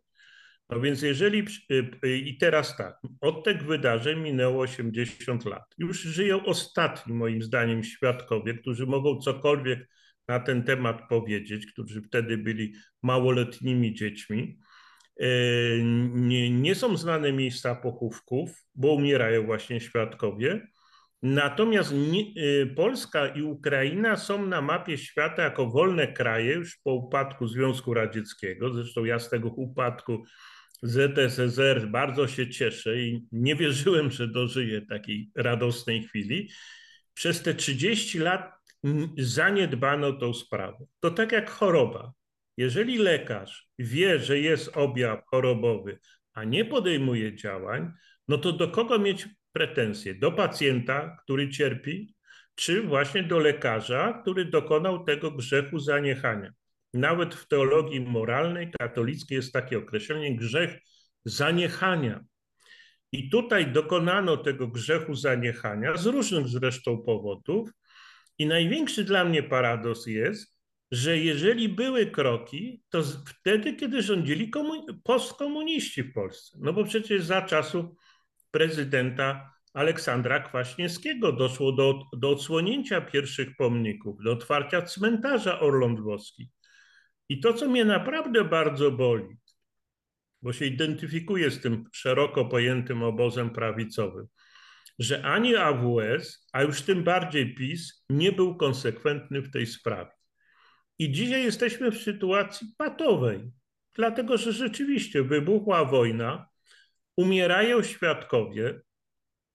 No 0.70 0.80
więc 0.80 1.02
jeżeli, 1.02 1.40
e, 1.70 2.08
e, 2.08 2.16
i 2.16 2.38
teraz 2.38 2.76
tak, 2.76 2.98
od 3.20 3.44
tych 3.44 3.62
wydarzeń 3.62 4.20
minęło 4.20 4.62
80 4.62 5.44
lat. 5.44 5.62
Już 5.78 6.00
żyją 6.00 6.44
ostatni, 6.44 7.14
moim 7.14 7.42
zdaniem, 7.42 7.84
świadkowie, 7.84 8.54
którzy 8.54 8.86
mogą 8.86 9.18
cokolwiek 9.18 9.88
na 10.28 10.40
ten 10.40 10.62
temat 10.64 11.08
powiedzieć, 11.08 11.66
którzy 11.72 12.02
wtedy 12.02 12.38
byli 12.38 12.74
małoletnimi 13.02 13.94
dziećmi. 13.94 14.58
Nie, 16.12 16.50
nie 16.50 16.74
są 16.74 16.96
znane 16.96 17.32
miejsca 17.32 17.74
pochówków, 17.74 18.50
bo 18.74 18.92
umierają 18.92 19.46
właśnie 19.46 19.80
świadkowie. 19.80 20.66
Natomiast 21.22 21.92
y, 21.92 22.74
Polska 22.76 23.26
i 23.26 23.42
Ukraina 23.42 24.16
są 24.16 24.46
na 24.46 24.62
mapie 24.62 24.98
świata 24.98 25.42
jako 25.42 25.66
wolne 25.66 26.12
kraje 26.12 26.54
już 26.54 26.78
po 26.84 26.94
upadku 26.94 27.46
Związku 27.46 27.94
Radzieckiego. 27.94 28.72
Zresztą 28.72 29.04
ja 29.04 29.18
z 29.18 29.30
tego 29.30 29.48
upadku 29.48 30.24
ZSSR 30.82 31.90
bardzo 31.90 32.28
się 32.28 32.50
cieszę 32.50 32.98
i 32.98 33.26
nie 33.32 33.56
wierzyłem, 33.56 34.10
że 34.10 34.28
dożyję 34.28 34.86
takiej 34.86 35.30
radosnej 35.36 36.02
chwili. 36.02 36.50
Przez 37.14 37.42
te 37.42 37.54
30 37.54 38.18
lat 38.18 38.52
zaniedbano 39.18 40.12
tą 40.12 40.34
sprawę. 40.34 40.78
To 41.00 41.10
tak 41.10 41.32
jak 41.32 41.50
choroba. 41.50 42.12
Jeżeli 42.56 42.98
lekarz 42.98 43.68
wie, 43.78 44.18
że 44.18 44.38
jest 44.38 44.76
objaw 44.76 45.24
chorobowy, 45.26 45.98
a 46.34 46.44
nie 46.44 46.64
podejmuje 46.64 47.36
działań, 47.36 47.92
no 48.28 48.38
to 48.38 48.52
do 48.52 48.68
kogo 48.68 48.98
mieć 48.98 49.28
pretensje? 49.52 50.14
Do 50.14 50.32
pacjenta, 50.32 51.16
który 51.22 51.48
cierpi, 51.48 52.14
czy 52.54 52.82
właśnie 52.82 53.22
do 53.22 53.38
lekarza, 53.38 54.20
który 54.22 54.44
dokonał 54.44 55.04
tego 55.04 55.30
grzechu 55.30 55.78
zaniechania. 55.78 56.52
Nawet 56.94 57.34
w 57.34 57.48
teologii 57.48 58.00
moralnej 58.00 58.70
katolickiej 58.78 59.36
jest 59.36 59.52
takie 59.52 59.78
określenie 59.78 60.36
grzech 60.36 60.78
zaniechania. 61.24 62.20
I 63.12 63.30
tutaj 63.30 63.72
dokonano 63.72 64.36
tego 64.36 64.68
grzechu 64.68 65.14
zaniechania 65.14 65.96
z 65.96 66.06
różnych 66.06 66.48
zresztą 66.48 67.02
powodów. 67.02 67.70
I 68.38 68.46
największy 68.46 69.04
dla 69.04 69.24
mnie 69.24 69.42
paradoks 69.42 70.06
jest, 70.06 70.62
że 70.90 71.18
jeżeli 71.18 71.68
były 71.68 72.06
kroki, 72.06 72.82
to 72.90 73.02
wtedy, 73.26 73.76
kiedy 73.76 74.02
rządzili 74.02 74.50
postkomuniści 75.04 76.02
w 76.02 76.12
Polsce. 76.12 76.58
No 76.60 76.72
bo 76.72 76.84
przecież 76.84 77.22
za 77.22 77.42
czasów 77.42 77.86
prezydenta 78.52 79.52
Aleksandra 79.74 80.40
Kwaśniewskiego 80.40 81.32
doszło 81.32 81.72
do, 81.72 82.02
do 82.16 82.30
odsłonięcia 82.30 83.00
pierwszych 83.00 83.56
pomników, 83.56 84.22
do 84.24 84.32
otwarcia 84.32 84.82
cmentarza 84.82 85.60
Orląt 85.60 86.00
Włoskich. 86.00 86.48
I 87.28 87.40
to, 87.40 87.54
co 87.54 87.68
mnie 87.68 87.84
naprawdę 87.84 88.44
bardzo 88.44 88.90
boli, 88.90 89.36
bo 90.42 90.52
się 90.52 90.66
identyfikuję 90.66 91.50
z 91.50 91.60
tym 91.60 91.84
szeroko 91.92 92.44
pojętym 92.44 93.02
obozem 93.02 93.50
prawicowym, 93.50 94.26
że 94.98 95.24
ani 95.24 95.56
AWS, 95.56 96.48
a 96.52 96.62
już 96.62 96.82
tym 96.82 97.04
bardziej 97.04 97.54
PiS, 97.54 98.04
nie 98.10 98.32
był 98.32 98.56
konsekwentny 98.56 99.42
w 99.42 99.50
tej 99.50 99.66
sprawie. 99.66 100.10
I 100.98 101.12
dzisiaj 101.12 101.44
jesteśmy 101.44 101.90
w 101.90 102.02
sytuacji 102.02 102.66
patowej, 102.78 103.50
dlatego 103.94 104.36
że 104.36 104.52
rzeczywiście 104.52 105.22
wybuchła 105.22 105.84
wojna, 105.84 106.51
umierają 107.16 107.82
świadkowie, 107.82 108.80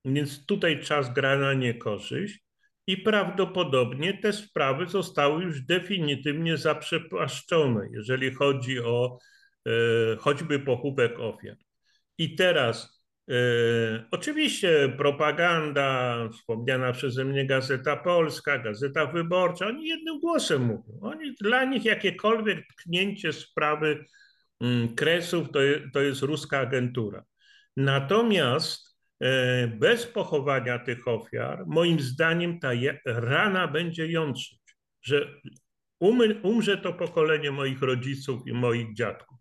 więc 0.05 0.45
tutaj 0.45 0.83
czas 0.83 1.13
gra 1.13 1.37
na 1.37 1.53
niekorzyść 1.53 2.39
i 2.87 2.97
prawdopodobnie 2.97 4.17
te 4.17 4.33
sprawy 4.33 4.87
zostały 4.87 5.43
już 5.43 5.61
definitywnie 5.61 6.57
zaprzepaszczone, 6.57 7.87
jeżeli 7.91 8.33
chodzi 8.33 8.79
o 8.79 9.17
e, 9.67 9.71
choćby 10.19 10.59
pochówek 10.59 11.19
ofiar. 11.19 11.55
I 12.17 12.35
teraz 12.35 13.03
e, 13.29 13.33
oczywiście 14.11 14.93
propaganda, 14.97 16.17
wspomniana 16.33 16.91
przeze 16.93 17.25
mnie 17.25 17.45
Gazeta 17.45 17.97
Polska, 17.97 18.57
Gazeta 18.57 19.05
Wyborcza, 19.05 19.67
oni 19.67 19.87
jednym 19.87 20.19
głosem 20.19 20.61
mówią. 20.65 20.99
Oni, 21.01 21.35
dla 21.41 21.65
nich 21.65 21.85
jakiekolwiek 21.85 22.65
tknięcie 22.77 23.33
sprawy 23.33 24.05
mm, 24.61 24.95
kresów 24.95 25.51
to, 25.51 25.59
to 25.93 26.01
jest 26.01 26.21
ruska 26.21 26.59
agentura. 26.59 27.23
Natomiast 27.77 28.97
e, 29.19 29.67
bez 29.67 30.05
pochowania 30.05 30.79
tych 30.79 31.07
ofiar, 31.07 31.63
moim 31.67 31.99
zdaniem 31.99 32.59
ta 32.59 32.71
rana 33.05 33.67
będzie 33.67 34.07
jątrzyć, 34.11 34.59
że 35.01 35.41
umrze 36.43 36.77
to 36.77 36.93
pokolenie 36.93 37.51
moich 37.51 37.81
rodziców 37.81 38.47
i 38.47 38.53
moich 38.53 38.93
dziadków. 38.93 39.37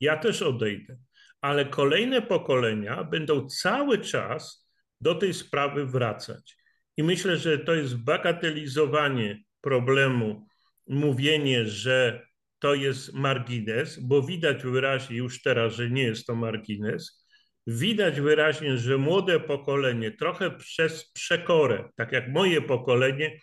Ja 0.00 0.16
też 0.16 0.42
odejdę, 0.42 0.98
ale 1.40 1.64
kolejne 1.64 2.22
pokolenia 2.22 3.04
będą 3.04 3.46
cały 3.46 3.98
czas 3.98 4.68
do 5.00 5.14
tej 5.14 5.34
sprawy 5.34 5.86
wracać. 5.86 6.56
I 6.96 7.02
myślę, 7.02 7.36
że 7.36 7.58
to 7.58 7.74
jest 7.74 7.96
bagatelizowanie 7.96 9.42
problemu, 9.60 10.46
mówienie, 10.86 11.66
że 11.66 12.26
to 12.58 12.74
jest 12.74 13.12
margines, 13.14 13.98
bo 13.98 14.22
widać 14.22 14.62
wyraźnie 14.62 15.16
już 15.16 15.42
teraz, 15.42 15.74
że 15.74 15.90
nie 15.90 16.02
jest 16.02 16.26
to 16.26 16.34
margines 16.34 17.17
widać 17.68 18.20
wyraźnie, 18.20 18.76
że 18.76 18.98
młode 18.98 19.40
pokolenie 19.40 20.10
trochę 20.10 20.50
przez 20.50 21.12
przekorę, 21.12 21.88
tak 21.96 22.12
jak 22.12 22.28
moje 22.28 22.62
pokolenie, 22.62 23.38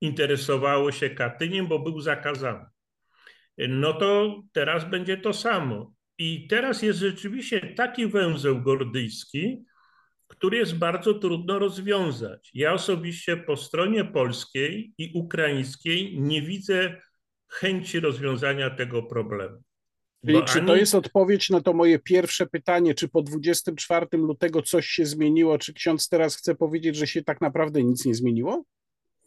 interesowało 0.00 0.92
się 0.92 1.10
Katyniem, 1.10 1.66
bo 1.66 1.78
był 1.78 2.00
zakazany. 2.00 2.64
No 3.58 3.92
to 3.92 4.40
teraz 4.52 4.90
będzie 4.90 5.16
to 5.16 5.32
samo. 5.32 5.92
I 6.18 6.46
teraz 6.48 6.82
jest 6.82 6.98
rzeczywiście 6.98 7.74
taki 7.74 8.06
węzeł 8.06 8.62
gordyjski, 8.62 9.64
który 10.26 10.56
jest 10.56 10.78
bardzo 10.78 11.14
trudno 11.14 11.58
rozwiązać. 11.58 12.50
Ja 12.54 12.72
osobiście 12.72 13.36
po 13.36 13.56
stronie 13.56 14.04
polskiej 14.04 14.94
i 14.98 15.12
ukraińskiej 15.14 16.20
nie 16.20 16.42
widzę 16.42 17.00
chęci 17.48 18.00
rozwiązania 18.00 18.70
tego 18.70 19.02
problemu. 19.02 19.65
Czyli 20.24 20.44
czy 20.44 20.58
ani... 20.58 20.66
to 20.66 20.76
jest 20.76 20.94
odpowiedź 20.94 21.50
na 21.50 21.60
to 21.60 21.72
moje 21.72 21.98
pierwsze 21.98 22.46
pytanie, 22.46 22.94
czy 22.94 23.08
po 23.08 23.22
24 23.22 24.06
lutego 24.12 24.62
coś 24.62 24.86
się 24.86 25.06
zmieniło? 25.06 25.58
Czy 25.58 25.74
ksiądz 25.74 26.08
teraz 26.08 26.36
chce 26.36 26.54
powiedzieć, 26.54 26.96
że 26.96 27.06
się 27.06 27.22
tak 27.22 27.40
naprawdę 27.40 27.82
nic 27.84 28.04
nie 28.04 28.14
zmieniło? 28.14 28.64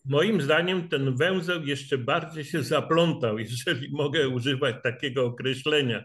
Moim 0.06 0.42
zdaniem 0.42 0.90
ten 0.90 1.16
węzeł 1.16 1.64
jeszcze 1.64 1.98
bardziej 1.98 2.44
się 2.44 2.64
zaplątał, 2.64 3.40
jeżeli 3.40 3.92
mogę 3.92 4.30
używać 4.30 4.76
takiego 4.84 5.26
określenia. 5.26 6.04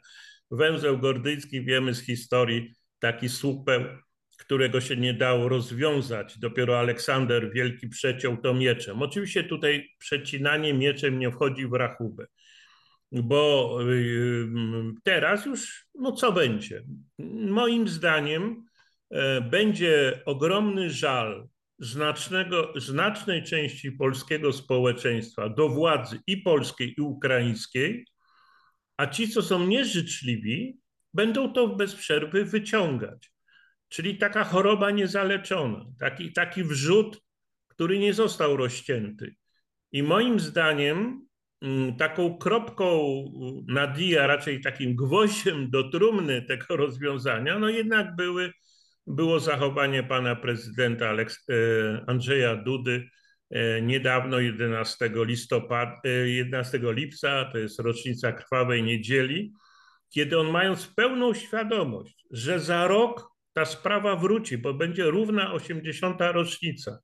Węzeł 0.51 0.99
gordyjski 0.99 1.65
wiemy 1.65 1.95
z 1.95 2.07
historii, 2.07 2.75
taki 2.99 3.29
supeł, 3.29 3.83
którego 4.39 4.81
się 4.81 4.97
nie 4.97 5.15
dało 5.15 5.49
rozwiązać. 5.49 6.39
Dopiero 6.39 6.79
Aleksander 6.79 7.53
Wielki 7.53 7.89
przeciął 7.89 8.37
to 8.37 8.55
mieczem. 8.55 9.03
Oczywiście 9.03 9.45
tutaj 9.45 9.89
przecinanie 9.99 10.75
mieczem 10.75 11.19
nie 11.19 11.31
wchodzi 11.31 11.67
w 11.67 11.73
rachubę 11.73 12.27
bo 13.23 13.79
y, 13.83 14.47
teraz 15.05 15.47
już, 15.47 15.87
no 15.95 16.13
co 16.13 16.33
będzie? 16.33 16.83
Moim 17.49 17.89
zdaniem 17.89 18.65
e, 19.11 19.41
będzie 19.41 20.23
ogromny 20.27 20.91
żal 20.91 21.49
znacznego, 21.79 22.73
znacznej 22.77 23.43
części 23.43 23.93
polskiego 23.93 24.53
społeczeństwa 24.53 25.49
do 25.49 25.69
władzy 25.69 26.21
i 26.27 26.37
polskiej, 26.37 26.95
i 26.99 27.01
ukraińskiej, 27.01 28.07
a 28.97 29.07
ci, 29.07 29.29
co 29.29 29.43
są 29.43 29.67
nieżyczliwi, 29.67 30.79
będą 31.15 31.53
to 31.53 31.69
bez 31.69 31.95
przerwy 31.95 32.45
wyciągać. 32.45 33.33
Czyli 33.89 34.19
taka 34.19 34.45
choroba 34.45 34.91
niezaleczona, 34.91 35.85
taki, 35.99 36.33
taki 36.33 36.65
wrzut, 36.65 37.21
który 37.69 37.99
nie 37.99 38.15
został 38.15 38.57
rozcięty. 38.57 39.35
I 39.93 40.03
moim 40.03 40.41
zdaniem 40.41 41.27
taką 41.99 42.39
kropką 42.39 43.15
na 43.69 43.87
D, 43.87 44.23
a 44.23 44.27
raczej 44.27 44.61
takim 44.61 44.97
gwoździem 44.97 45.71
do 45.71 45.91
trumny 45.91 46.43
tego 46.43 46.77
rozwiązania, 46.77 47.59
no 47.59 47.69
jednak 47.69 48.17
były, 48.17 48.53
było 49.07 49.41
zachowanie 49.41 50.03
pana 50.03 50.37
prezydenta 50.37 51.07
e, 51.13 51.25
Andrzeja 52.07 52.57
Dudy 52.57 53.09
e, 53.51 53.83
niedawno 53.83 54.41
11 54.41 55.11
listopada, 55.15 56.01
11 56.25 56.81
lipca, 56.83 57.45
to 57.45 57.59
jest 57.59 57.81
rocznica 57.81 58.33
krwawej 58.33 58.83
niedzieli, 58.83 59.53
kiedy 60.11 60.39
on 60.39 60.51
mając 60.51 60.87
pełną 60.87 61.35
świadomość, 61.35 62.27
że 62.31 62.61
za 62.61 62.87
rok 62.87 63.35
ta 63.53 63.65
sprawa 63.65 64.17
wróci, 64.17 64.59
bo 64.59 64.75
będzie 64.75 65.05
równa 65.05 65.53
80. 65.53 66.21
rocznica 66.21 66.99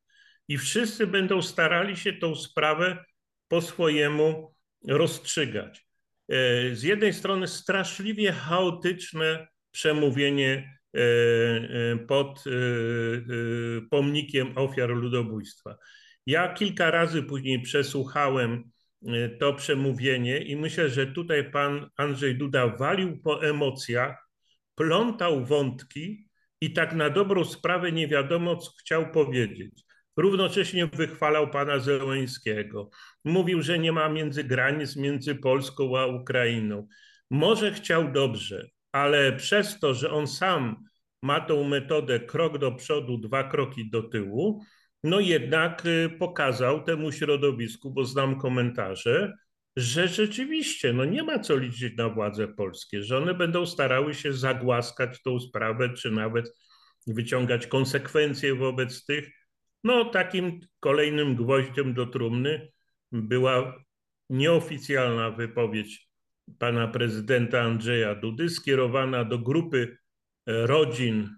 i 0.48 0.58
wszyscy 0.58 1.06
będą 1.06 1.42
starali 1.42 1.96
się 1.96 2.12
tą 2.12 2.34
sprawę 2.34 3.04
po 3.50 3.60
swojemu 3.60 4.54
rozstrzygać. 4.88 5.86
E, 6.28 6.74
z 6.74 6.82
jednej 6.82 7.12
strony 7.12 7.46
straszliwie 7.48 8.32
chaotyczne 8.32 9.48
przemówienie 9.70 10.78
e, 10.94 11.00
e, 11.00 11.98
pod 11.98 12.44
pomnikiem 13.90 14.58
ofiar 14.58 14.90
ludobójstwa. 14.90 15.76
Ja 16.26 16.54
kilka 16.54 16.90
razy 16.90 17.22
później 17.22 17.62
przesłuchałem 17.62 18.70
to 19.40 19.54
przemówienie 19.54 20.38
i 20.38 20.56
myślę, 20.56 20.88
że 20.88 21.06
tutaj 21.06 21.50
pan 21.50 21.90
Andrzej 21.96 22.34
Duda 22.36 22.68
walił 22.68 23.22
po 23.22 23.44
emocjach, 23.44 24.28
plątał 24.74 25.44
wątki 25.44 26.28
i 26.60 26.72
tak 26.72 26.94
na 26.94 27.10
dobrą 27.10 27.44
sprawę 27.44 27.92
nie 27.92 28.08
wiadomo, 28.08 28.56
co 28.56 28.70
chciał 28.80 29.10
powiedzieć. 29.10 29.82
Równocześnie 30.16 30.86
wychwalał 30.86 31.50
pana 31.50 31.78
Zełęńskiego. 31.78 32.90
Mówił, 33.24 33.62
że 33.62 33.78
nie 33.78 33.92
ma 33.92 34.08
między 34.08 34.44
granic 34.44 34.96
między 34.96 35.34
Polską 35.34 35.98
a 35.98 36.06
Ukrainą. 36.06 36.86
Może 37.30 37.72
chciał 37.72 38.12
dobrze, 38.12 38.68
ale 38.92 39.32
przez 39.32 39.78
to, 39.78 39.94
że 39.94 40.10
on 40.10 40.26
sam 40.26 40.76
ma 41.22 41.40
tą 41.40 41.64
metodę 41.64 42.20
krok 42.20 42.58
do 42.58 42.72
przodu, 42.72 43.18
dwa 43.18 43.44
kroki 43.44 43.90
do 43.90 44.02
tyłu, 44.02 44.62
no 45.04 45.20
jednak 45.20 45.86
y, 45.86 46.10
pokazał 46.18 46.84
temu 46.84 47.12
środowisku, 47.12 47.90
bo 47.90 48.04
znam 48.04 48.38
komentarze, 48.38 49.32
że 49.76 50.08
rzeczywiście 50.08 50.92
no 50.92 51.04
nie 51.04 51.22
ma 51.22 51.38
co 51.38 51.56
liczyć 51.56 51.96
na 51.96 52.08
władze 52.08 52.48
polskie, 52.48 53.02
że 53.02 53.18
one 53.18 53.34
będą 53.34 53.66
starały 53.66 54.14
się 54.14 54.32
zagłaskać 54.32 55.22
tą 55.22 55.40
sprawę, 55.40 55.94
czy 55.94 56.10
nawet 56.10 56.52
wyciągać 57.06 57.66
konsekwencje 57.66 58.54
wobec 58.54 59.04
tych. 59.04 59.30
No 59.84 60.04
takim 60.04 60.60
kolejnym 60.80 61.36
gwoździem 61.36 61.94
do 61.94 62.06
trumny 62.06 62.72
była 63.12 63.84
nieoficjalna 64.30 65.30
wypowiedź 65.30 66.10
pana 66.58 66.88
prezydenta 66.88 67.60
Andrzeja 67.60 68.14
Dudy 68.14 68.48
skierowana 68.48 69.24
do 69.24 69.38
grupy 69.38 69.96
e, 70.46 70.66
rodzin, 70.66 71.28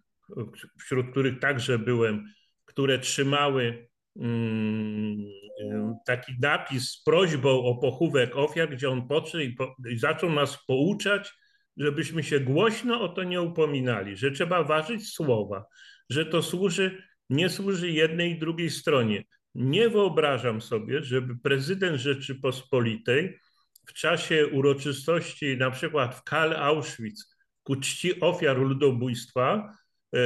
wśród 0.79 1.11
których 1.11 1.39
także 1.39 1.79
byłem, 1.79 2.25
które 2.65 2.99
trzymały 2.99 3.89
mm, 4.17 5.21
e, 5.61 5.95
taki 6.07 6.33
napis 6.41 6.91
z 6.91 7.03
prośbą 7.03 7.65
o 7.65 7.75
pochówek 7.75 8.37
ofiar, 8.37 8.71
gdzie 8.71 8.91
on 8.91 9.09
podszedł 9.09 9.45
i, 9.45 9.53
po, 9.53 9.77
i 9.91 9.99
zaczął 9.99 10.31
nas 10.31 10.65
pouczać, 10.67 11.33
żebyśmy 11.77 12.23
się 12.23 12.41
głośno 12.41 13.03
o 13.03 13.09
to 13.09 13.23
nie 13.23 13.43
upominali, 13.43 14.17
że 14.17 14.31
trzeba 14.31 14.65
ważyć 14.65 15.09
słowa, 15.09 15.65
że 16.11 16.27
to 16.27 16.43
służy, 16.43 17.03
nie 17.31 17.49
służy 17.49 17.91
jednej 17.91 18.31
i 18.31 18.39
drugiej 18.39 18.71
stronie. 18.71 19.25
Nie 19.55 19.89
wyobrażam 19.89 20.61
sobie, 20.61 21.03
żeby 21.03 21.37
prezydent 21.37 22.01
Rzeczypospolitej 22.01 23.39
w 23.87 23.93
czasie 23.93 24.47
uroczystości 24.47 25.57
na 25.57 25.71
przykład 25.71 26.15
w 26.15 26.23
Kal 26.23 26.57
Auschwitz 26.57 27.33
ku 27.63 27.77
czci 27.77 28.21
ofiar 28.21 28.59
ludobójstwa, 28.59 29.73
e, 30.15 30.19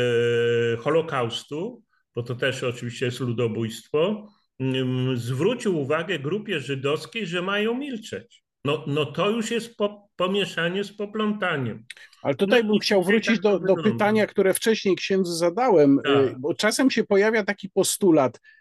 Holokaustu, 0.77 1.83
bo 2.15 2.23
to 2.23 2.35
też 2.35 2.63
oczywiście 2.63 3.07
jest 3.07 3.21
ludobójstwo, 3.21 4.29
mm, 4.61 5.17
zwrócił 5.17 5.81
uwagę 5.81 6.19
grupie 6.19 6.61
żydowskiej, 6.61 7.27
że 7.27 7.43
mają 7.43 7.75
milczeć. 7.75 8.43
No, 8.65 8.85
no 8.87 9.07
to 9.07 9.31
już 9.31 9.51
jest 9.51 9.77
po, 9.77 10.09
pomieszanie 10.17 10.85
z 10.85 10.97
poplątaniem. 10.97 11.85
Ale 12.23 12.35
tutaj 12.35 12.63
no, 12.63 12.69
bym 12.69 12.79
chciał 12.79 13.05
wrócić 13.05 13.41
do, 13.41 13.59
do 13.59 13.77
pytania, 13.77 14.27
które 14.27 14.55
wcześniej 14.55 14.97
księdzu 14.97 15.33
zadałem, 15.33 16.01
tak. 16.05 16.27
Y, 16.27 16.35
bo 16.39 16.55
czasem 16.55 16.91
się 16.91 17.05
pojawia 17.05 17.45
taki 17.45 17.71
postulat, 17.71 18.41
E, 18.41 18.56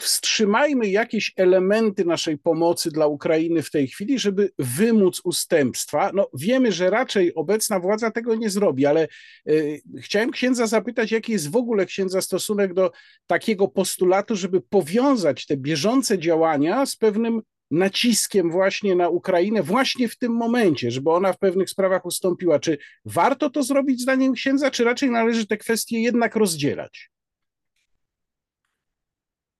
wstrzymajmy 0.00 0.88
jakieś 0.88 1.32
elementy 1.36 2.04
naszej 2.04 2.38
pomocy 2.38 2.90
dla 2.90 3.06
Ukrainy 3.06 3.62
w 3.62 3.70
tej 3.70 3.88
chwili, 3.88 4.18
żeby 4.18 4.50
wymóc 4.58 5.20
ustępstwa. 5.24 6.10
No, 6.14 6.30
wiemy, 6.34 6.72
że 6.72 6.90
raczej 6.90 7.34
obecna 7.34 7.80
władza 7.80 8.10
tego 8.10 8.34
nie 8.34 8.50
zrobi, 8.50 8.86
ale 8.86 9.08
y, 9.48 9.82
chciałem 10.00 10.30
księdza 10.30 10.66
zapytać, 10.66 11.12
jaki 11.12 11.32
jest 11.32 11.50
w 11.50 11.56
ogóle 11.56 11.86
księdza 11.86 12.20
stosunek 12.20 12.74
do 12.74 12.90
takiego 13.26 13.68
postulatu, 13.68 14.36
żeby 14.36 14.60
powiązać 14.60 15.46
te 15.46 15.56
bieżące 15.56 16.18
działania 16.18 16.86
z 16.86 16.96
pewnym 16.96 17.42
naciskiem 17.70 18.50
właśnie 18.50 18.94
na 18.94 19.08
Ukrainę, 19.08 19.62
właśnie 19.62 20.08
w 20.08 20.18
tym 20.18 20.32
momencie, 20.32 20.90
żeby 20.90 21.10
ona 21.10 21.32
w 21.32 21.38
pewnych 21.38 21.70
sprawach 21.70 22.06
ustąpiła. 22.06 22.58
Czy 22.58 22.78
warto 23.04 23.50
to 23.50 23.62
zrobić 23.62 24.00
zdaniem 24.00 24.32
księdza, 24.32 24.70
czy 24.70 24.84
raczej 24.84 25.10
należy 25.10 25.46
te 25.46 25.56
kwestie 25.56 26.00
jednak 26.00 26.36
rozdzielać? 26.36 27.15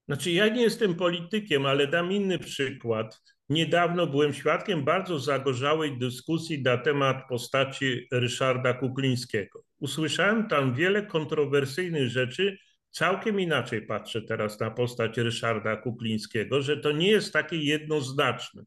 Znaczy, 0.07 0.31
ja 0.31 0.49
nie 0.49 0.63
jestem 0.63 0.95
politykiem, 0.95 1.67
ale 1.67 1.87
dam 1.87 2.13
inny 2.13 2.39
przykład. 2.39 3.23
Niedawno 3.49 4.07
byłem 4.07 4.35
świadkiem 4.35 4.85
bardzo 4.85 5.19
zagorzałej 5.19 5.99
dyskusji 5.99 6.63
na 6.63 6.79
temat 6.79 7.17
postaci 7.29 8.09
Ryszarda 8.13 8.75
Kuklińskiego. 8.75 9.63
Usłyszałem 9.79 10.49
tam 10.49 10.75
wiele 10.75 11.07
kontrowersyjnych 11.07 12.09
rzeczy. 12.09 12.59
Całkiem 12.91 13.41
inaczej 13.41 13.87
patrzę 13.87 14.23
teraz 14.23 14.61
na 14.61 14.71
postać 14.71 15.19
Ryszarda 15.19 15.77
Kuklińskiego, 15.77 16.63
że 16.63 16.77
to 16.77 16.93
nie 16.93 17.11
jest 17.11 17.33
takie 17.33 17.57
jednoznaczne. 17.57 18.63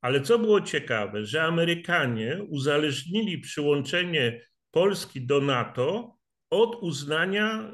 Ale 0.00 0.20
co 0.20 0.38
było 0.38 0.60
ciekawe, 0.60 1.24
że 1.24 1.42
Amerykanie 1.42 2.42
uzależnili 2.48 3.38
przyłączenie 3.38 4.40
Polski 4.70 5.26
do 5.26 5.40
NATO 5.40 6.17
od 6.50 6.76
uznania 6.82 7.70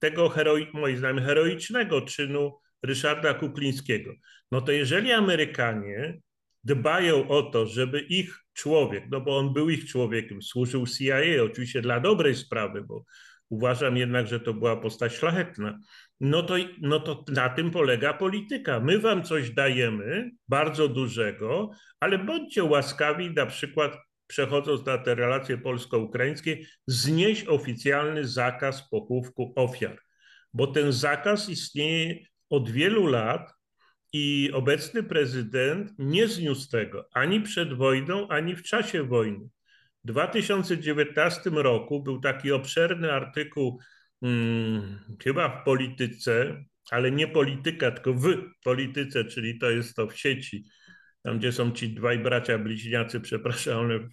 tego 0.00 0.28
heroi, 0.28 0.66
moim 0.72 0.96
zdaniem 0.96 1.24
heroicznego 1.24 2.00
czynu 2.00 2.58
Ryszarda 2.82 3.34
Kuklińskiego. 3.34 4.12
No 4.52 4.60
to 4.60 4.72
jeżeli 4.72 5.12
Amerykanie 5.12 6.18
dbają 6.64 7.28
o 7.28 7.42
to, 7.42 7.66
żeby 7.66 8.00
ich 8.00 8.38
człowiek, 8.52 9.04
no 9.10 9.20
bo 9.20 9.38
on 9.38 9.52
był 9.52 9.70
ich 9.70 9.84
człowiekiem, 9.84 10.42
służył 10.42 10.86
CIA 10.86 11.42
oczywiście 11.44 11.82
dla 11.82 12.00
dobrej 12.00 12.34
sprawy, 12.34 12.82
bo 12.82 13.04
uważam 13.48 13.96
jednak, 13.96 14.26
że 14.26 14.40
to 14.40 14.54
była 14.54 14.76
postać 14.76 15.12
szlachetna, 15.12 15.78
no 16.20 16.42
to, 16.42 16.54
no 16.80 17.00
to 17.00 17.24
na 17.28 17.48
tym 17.48 17.70
polega 17.70 18.12
polityka. 18.12 18.80
My 18.80 18.98
wam 18.98 19.22
coś 19.22 19.50
dajemy, 19.50 20.30
bardzo 20.48 20.88
dużego, 20.88 21.70
ale 22.00 22.18
bądźcie 22.18 22.64
łaskawi 22.64 23.30
na 23.30 23.46
przykład 23.46 23.96
przechodząc 24.26 24.86
na 24.86 24.98
te 24.98 25.14
relacje 25.14 25.58
polsko-ukraińskie, 25.58 26.58
znieść 26.86 27.46
oficjalny 27.46 28.28
zakaz 28.28 28.88
pochówku 28.88 29.52
ofiar, 29.56 29.98
bo 30.52 30.66
ten 30.66 30.92
zakaz 30.92 31.48
istnieje 31.48 32.18
od 32.50 32.70
wielu 32.70 33.06
lat 33.06 33.52
i 34.12 34.50
obecny 34.52 35.02
prezydent 35.02 35.92
nie 35.98 36.28
zniósł 36.28 36.70
tego 36.70 37.08
ani 37.12 37.40
przed 37.40 37.74
wojną, 37.74 38.28
ani 38.28 38.56
w 38.56 38.62
czasie 38.62 39.02
wojny. 39.02 39.48
W 40.04 40.08
2019 40.08 41.50
roku 41.50 42.02
był 42.02 42.20
taki 42.20 42.52
obszerny 42.52 43.12
artykuł, 43.12 43.80
hmm, 44.20 44.98
chyba 45.22 45.48
w 45.48 45.64
polityce, 45.64 46.64
ale 46.90 47.10
nie 47.10 47.28
polityka, 47.28 47.90
tylko 47.90 48.14
w 48.14 48.28
polityce, 48.64 49.24
czyli 49.24 49.58
to 49.58 49.70
jest 49.70 49.94
to 49.94 50.06
w 50.06 50.18
sieci, 50.18 50.64
tam 51.26 51.38
gdzie 51.38 51.52
są 51.52 51.70
ci 51.70 51.88
dwaj 51.88 52.18
bracia 52.18 52.58
bliźniacy, 52.58 53.20
przepraszam, 53.20 53.78
ale 53.78 53.98
w 53.98 54.08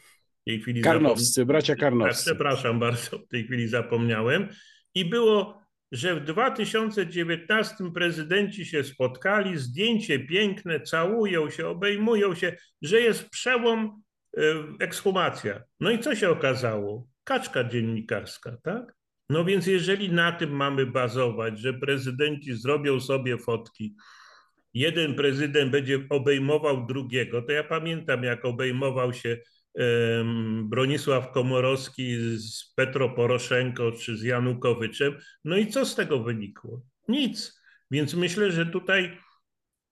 tej 0.46 0.62
chwili 0.62 0.82
Karnowscy, 0.82 1.46
bracia 1.46 1.76
Karnowscy. 1.76 2.26
Przepraszam 2.26 2.80
bardzo, 2.80 3.20
w 3.20 3.28
tej 3.28 3.44
chwili 3.44 3.68
zapomniałem. 3.68 4.50
I 4.96 5.06
było, 5.06 5.62
że 5.92 6.16
w 6.16 6.24
2019 6.24 7.76
prezydenci 7.94 8.66
się 8.66 8.84
spotkali, 8.84 9.58
zdjęcie 9.58 10.20
piękne, 10.20 10.80
całują 10.80 11.50
się, 11.50 11.68
obejmują 11.68 12.36
się, 12.36 12.56
że 12.82 13.02
jest 13.02 13.30
przełom, 13.30 14.02
y, 14.38 14.42
ekshumacja. 14.80 15.64
No 15.80 15.92
i 15.92 16.00
co 16.00 16.16
się 16.16 16.30
okazało? 16.30 17.08
Kaczka 17.24 17.64
dziennikarska, 17.64 18.58
tak? 18.64 18.96
No 19.30 19.46
więc 19.46 19.68
jeżeli 19.68 20.12
na 20.12 20.32
tym 20.32 20.52
mamy 20.52 20.86
bazować, 20.86 21.60
że 21.60 21.74
prezydenci 21.74 22.54
zrobią 22.54 23.00
sobie 23.00 23.38
fotki, 23.38 23.96
jeden 24.74 25.16
prezydent 25.16 25.72
będzie 25.72 26.00
obejmował 26.10 26.86
drugiego, 26.86 27.42
to 27.42 27.52
ja 27.52 27.64
pamiętam, 27.64 28.24
jak 28.24 28.46
obejmował 28.46 29.14
się 29.14 29.38
Bronisław 30.64 31.32
Komorowski 31.32 32.16
z 32.38 32.74
Petro 32.76 33.10
Poroszenko 33.10 33.92
czy 33.92 34.18
z 34.18 34.24
Janukowiczem. 34.24 35.18
No 35.46 35.58
i 35.58 35.68
co 35.68 35.86
z 35.86 35.96
tego 35.96 36.20
wynikło? 36.20 36.86
Nic. 37.08 37.62
Więc 37.92 38.14
myślę, 38.14 38.52
że 38.52 38.66
tutaj 38.66 39.18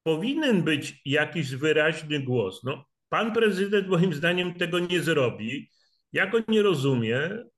powinien 0.04 0.62
być 0.63 1.02
jakiś 1.06 1.56
wyraźny 1.56 2.20
głos. 2.20 2.63
No, 2.63 2.86
pan 3.10 3.34
prezydent 3.34 3.88
moim 3.88 4.13
zdaniem 4.13 4.54
tego 4.54 4.80
nie 4.80 5.02
zrobi. 5.02 5.70
Ja 6.13 6.28
go 6.28 6.38
nie 6.48 6.62
rozumiem, 6.62 7.50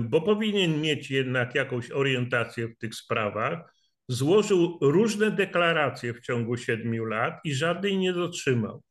bo 0.00 0.20
powinien 0.20 0.80
mieć 0.80 1.10
jednak 1.10 1.54
jakąś 1.54 1.90
orientację 1.90 2.68
w 2.68 2.78
tych 2.78 2.94
sprawach 2.94 3.74
złożył 4.08 4.78
różne 4.80 5.30
deklaracje 5.30 6.14
w 6.14 6.20
ciągu 6.20 6.56
siedmiu 6.56 7.04
lat 7.04 7.40
i 7.44 7.54
żadnej 7.54 7.98
nie 7.98 8.12
dotrzymał. 8.12 8.82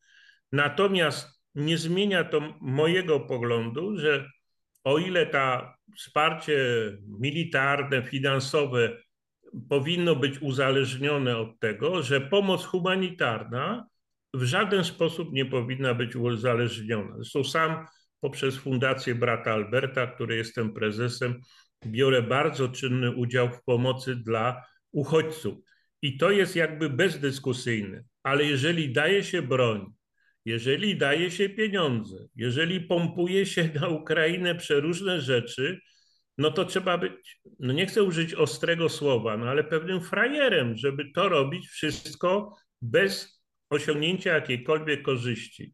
Natomiast 0.51 1.41
nie 1.55 1.77
zmienia 1.77 2.23
to 2.23 2.41
mojego 2.61 3.19
poglądu, 3.19 3.97
że 3.97 4.29
o 4.83 4.97
ile 4.97 5.25
ta 5.25 5.75
wsparcie 5.97 6.57
militarne, 7.19 8.03
finansowe 8.03 8.97
powinno 9.69 10.15
być 10.15 10.41
uzależnione 10.41 11.37
od 11.37 11.59
tego, 11.59 12.03
że 12.03 12.21
pomoc 12.21 12.65
humanitarna 12.65 13.87
w 14.33 14.43
żaden 14.43 14.83
sposób 14.83 15.33
nie 15.33 15.45
powinna 15.45 15.93
być 15.93 16.15
uzależniona. 16.15 17.15
Zresztą 17.15 17.43
sam 17.43 17.85
poprzez 18.19 18.57
Fundację 18.57 19.15
Brata 19.15 19.53
Alberta, 19.53 20.07
której 20.07 20.37
jestem 20.37 20.73
prezesem, 20.73 21.41
biorę 21.85 22.21
bardzo 22.21 22.69
czynny 22.69 23.15
udział 23.15 23.49
w 23.49 23.63
pomocy 23.63 24.15
dla 24.15 24.63
uchodźców. 24.91 25.57
I 26.01 26.17
to 26.17 26.31
jest 26.31 26.55
jakby 26.55 26.89
bezdyskusyjne. 26.89 28.03
Ale 28.23 28.43
jeżeli 28.43 28.93
daje 28.93 29.23
się 29.23 29.41
broń, 29.41 29.85
jeżeli 30.45 30.97
daje 30.97 31.31
się 31.31 31.49
pieniądze, 31.49 32.27
jeżeli 32.35 32.81
pompuje 32.81 33.45
się 33.45 33.69
na 33.81 33.87
Ukrainę 33.87 34.55
przeróżne 34.55 35.21
rzeczy, 35.21 35.79
no 36.37 36.51
to 36.51 36.65
trzeba 36.65 36.97
być, 36.97 37.41
no 37.59 37.73
nie 37.73 37.85
chcę 37.85 38.03
użyć 38.03 38.33
ostrego 38.33 38.89
słowa, 38.89 39.37
no 39.37 39.45
ale 39.45 39.63
pewnym 39.63 40.01
frajerem, 40.01 40.75
żeby 40.75 41.11
to 41.15 41.29
robić 41.29 41.67
wszystko 41.67 42.55
bez 42.81 43.43
osiągnięcia 43.69 44.33
jakiejkolwiek 44.33 45.01
korzyści. 45.01 45.73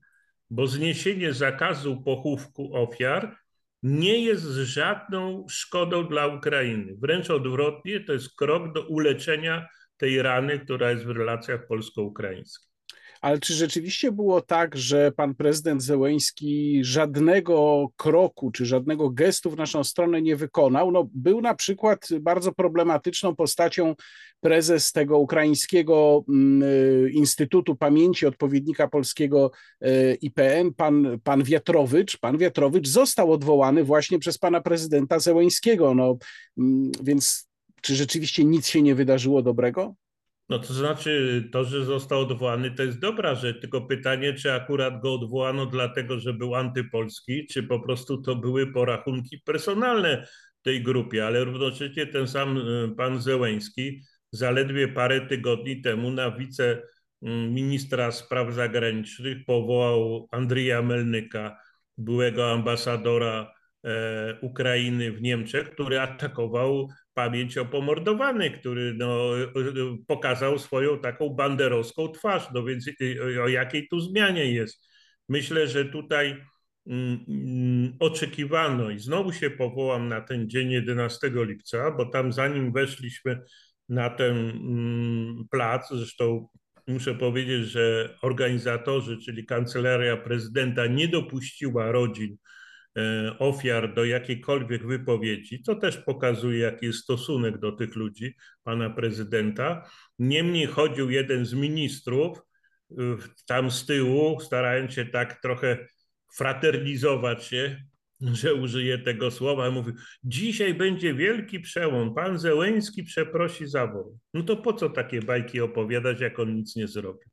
Bo 0.50 0.68
zniesienie 0.68 1.34
zakazu 1.34 2.02
pochówku 2.02 2.76
ofiar 2.76 3.38
nie 3.84 4.24
jest 4.24 4.46
żadną 4.46 5.46
szkodą 5.50 6.08
dla 6.08 6.28
Ukrainy. 6.28 6.96
Wręcz 6.98 7.30
odwrotnie, 7.30 8.00
to 8.00 8.14
jest 8.14 8.36
krok 8.36 8.74
do 8.74 8.88
uleczenia 8.88 9.68
tej 9.98 10.22
rany, 10.22 10.60
która 10.60 10.92
jest 10.92 11.06
w 11.06 11.10
relacjach 11.10 11.68
polsko-ukraińskich. 11.68 12.73
Ale 13.24 13.40
czy 13.40 13.54
rzeczywiście 13.54 14.12
było 14.12 14.42
tak, 14.42 14.78
że 14.78 15.12
pan 15.12 15.36
prezydent 15.36 15.84
Zełeński 15.84 16.80
żadnego 16.84 17.88
kroku 17.98 18.52
czy 18.52 18.66
żadnego 18.66 19.10
gestu 19.10 19.52
w 19.52 19.58
naszą 19.58 19.84
stronę 19.84 20.22
nie 20.22 20.36
wykonał? 20.36 20.92
No, 20.92 21.10
był 21.14 21.42
na 21.42 21.56
przykład 21.56 22.08
bardzo 22.22 22.52
problematyczną 22.52 23.36
postacią 23.36 23.96
prezes 24.40 24.92
tego 24.92 25.18
ukraińskiego 25.18 26.24
mm, 26.30 26.64
y, 26.64 27.10
Instytutu 27.14 27.76
Pamięci 27.76 28.26
odpowiednika 28.26 28.88
polskiego 28.88 29.52
y, 29.86 30.18
IPN, 30.22 30.74
pan, 30.74 31.20
pan 31.24 31.44
Wiatrowicz. 31.44 32.18
Pan 32.18 32.38
Wiatrowicz 32.38 32.88
został 32.88 33.32
odwołany 33.32 33.84
właśnie 33.84 34.20
przez 34.20 34.38
pana 34.38 34.62
prezydenta 34.62 35.20
Zełeńskiego. 35.20 35.96
No, 35.96 36.18
mm, 36.58 36.92
więc 37.04 37.50
czy 37.82 37.96
rzeczywiście 37.96 38.46
nic 38.46 38.68
się 38.68 38.82
nie 38.82 38.96
wydarzyło 38.96 39.42
dobrego? 39.42 39.96
No 40.54 40.60
to 40.60 40.74
znaczy, 40.74 41.44
to, 41.52 41.64
że 41.64 41.86
został 41.86 42.22
odwołany, 42.22 42.72
to 42.72 42.84
jest 42.84 43.00
dobra 43.00 43.36
rzecz, 43.36 43.62
tylko 43.62 43.82
pytanie, 43.82 44.34
czy 44.34 44.54
akurat 44.54 45.02
go 45.02 45.14
odwołano 45.14 45.66
dlatego, 45.66 46.20
że 46.20 46.34
był 46.34 46.56
antypolski, 46.56 47.48
czy 47.48 47.64
po 47.64 47.80
prostu 47.80 48.22
to 48.22 48.36
były 48.36 48.74
porachunki 48.74 49.40
personalne 49.46 50.28
tej 50.62 50.84
grupie, 50.84 51.26
ale 51.26 51.44
równocześnie 51.44 52.08
ten 52.08 52.28
sam 52.28 52.58
y, 52.58 52.96
pan 52.98 53.22
Zełęński 53.22 54.02
zaledwie 54.32 54.88
parę 54.88 55.22
tygodni 55.22 55.82
temu 55.82 56.12
na 56.12 56.32
wiceministra 56.32 58.12
spraw 58.12 58.54
zagranicznych 58.54 59.46
powołał 59.46 60.28
Andrija 60.32 60.82
Melnyka, 60.82 61.58
byłego 61.98 62.52
ambasadora 62.52 63.54
e, 63.84 64.40
Ukrainy 64.42 65.12
w 65.12 65.22
Niemczech, 65.22 65.70
który 65.70 66.00
atakował 66.00 66.90
pamięć 67.14 67.58
o 67.58 67.66
pomordowanych, 67.66 68.60
który 68.60 68.94
no, 68.94 69.30
pokazał 70.08 70.60
swoją 70.60 71.00
taką 71.00 71.30
banderowską 71.30 72.12
twarz. 72.12 72.48
No 72.54 72.64
więc 72.64 72.90
o 73.44 73.48
jakiej 73.48 73.88
tu 73.88 74.00
zmianie 74.00 74.54
jest? 74.54 74.88
Myślę, 75.30 75.68
że 75.68 75.86
tutaj 75.86 76.44
mm, 76.88 77.26
mm, 77.28 77.96
oczekiwano 78.00 78.90
i 78.90 79.00
znowu 79.00 79.34
się 79.34 79.50
powołam 79.50 80.08
na 80.08 80.22
ten 80.22 80.50
dzień 80.50 80.72
11 80.72 81.32
lipca, 81.34 81.92
bo 81.92 82.06
tam 82.06 82.34
zanim 82.34 82.74
weszliśmy 82.74 83.42
na 83.90 84.10
ten 84.10 84.38
mm, 84.38 85.46
plac, 85.52 85.90
zresztą 85.92 86.48
muszę 86.88 87.16
powiedzieć, 87.16 87.66
że 87.66 88.18
organizatorzy, 88.22 89.18
czyli 89.26 89.46
kancelaria 89.46 90.18
prezydenta 90.18 90.88
nie 90.88 91.08
dopuściła 91.08 91.92
rodzin 91.92 92.38
ofiar 93.40 93.94
do 93.94 94.06
jakiejkolwiek 94.06 94.88
wypowiedzi, 94.88 95.62
co 95.62 95.76
też 95.76 95.98
pokazuje, 95.98 96.60
jaki 96.60 96.86
jest 96.86 97.00
stosunek 97.00 97.58
do 97.58 97.72
tych 97.72 97.96
ludzi, 97.96 98.36
pana 98.64 98.90
prezydenta. 98.90 99.90
Niemniej 100.20 100.66
chodził 100.66 101.10
jeden 101.10 101.46
z 101.46 101.54
ministrów 101.54 102.38
e, 102.92 102.96
tam 103.48 103.72
z 103.72 103.86
tyłu, 103.86 104.40
starając 104.40 104.94
się 104.94 105.06
tak 105.06 105.42
trochę 105.42 105.88
fraternizować 106.36 107.46
się, 107.46 107.84
że 108.42 108.54
użyję 108.54 108.98
tego 108.98 109.32
słowa, 109.32 109.72
mówił, 109.72 109.94
dzisiaj 110.24 110.74
będzie 110.74 111.14
wielki 111.14 111.60
przełom, 111.60 112.16
pan 112.16 112.40
Zełęński 112.40 113.04
przeprosi 113.04 113.68
za 113.68 113.88
wojnę. 113.88 114.18
No 114.34 114.44
to 114.44 114.58
po 114.58 114.74
co 114.74 114.90
takie 114.90 115.22
bajki 115.22 115.62
opowiadać, 115.62 116.20
jak 116.20 116.40
on 116.40 116.56
nic 116.56 116.76
nie 116.76 116.88
zrobił? 116.88 117.30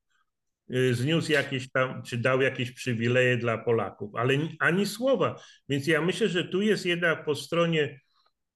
Y, 0.75 0.95
zniósł 0.95 1.33
jakieś 1.33 1.71
tam, 1.71 2.03
czy 2.03 2.19
dał 2.19 2.41
jakieś 2.41 2.73
przywileje 2.73 3.37
dla 3.37 3.59
Polaków, 3.59 4.15
ale 4.15 4.35
ani 4.59 4.87
słowa. 4.87 5.43
Więc 5.69 5.87
ja 5.87 6.01
myślę, 6.01 6.29
że 6.29 6.45
tu 6.45 6.63
jest 6.63 6.87
jednak 6.87 7.25
po 7.25 7.35
stronie 7.35 8.01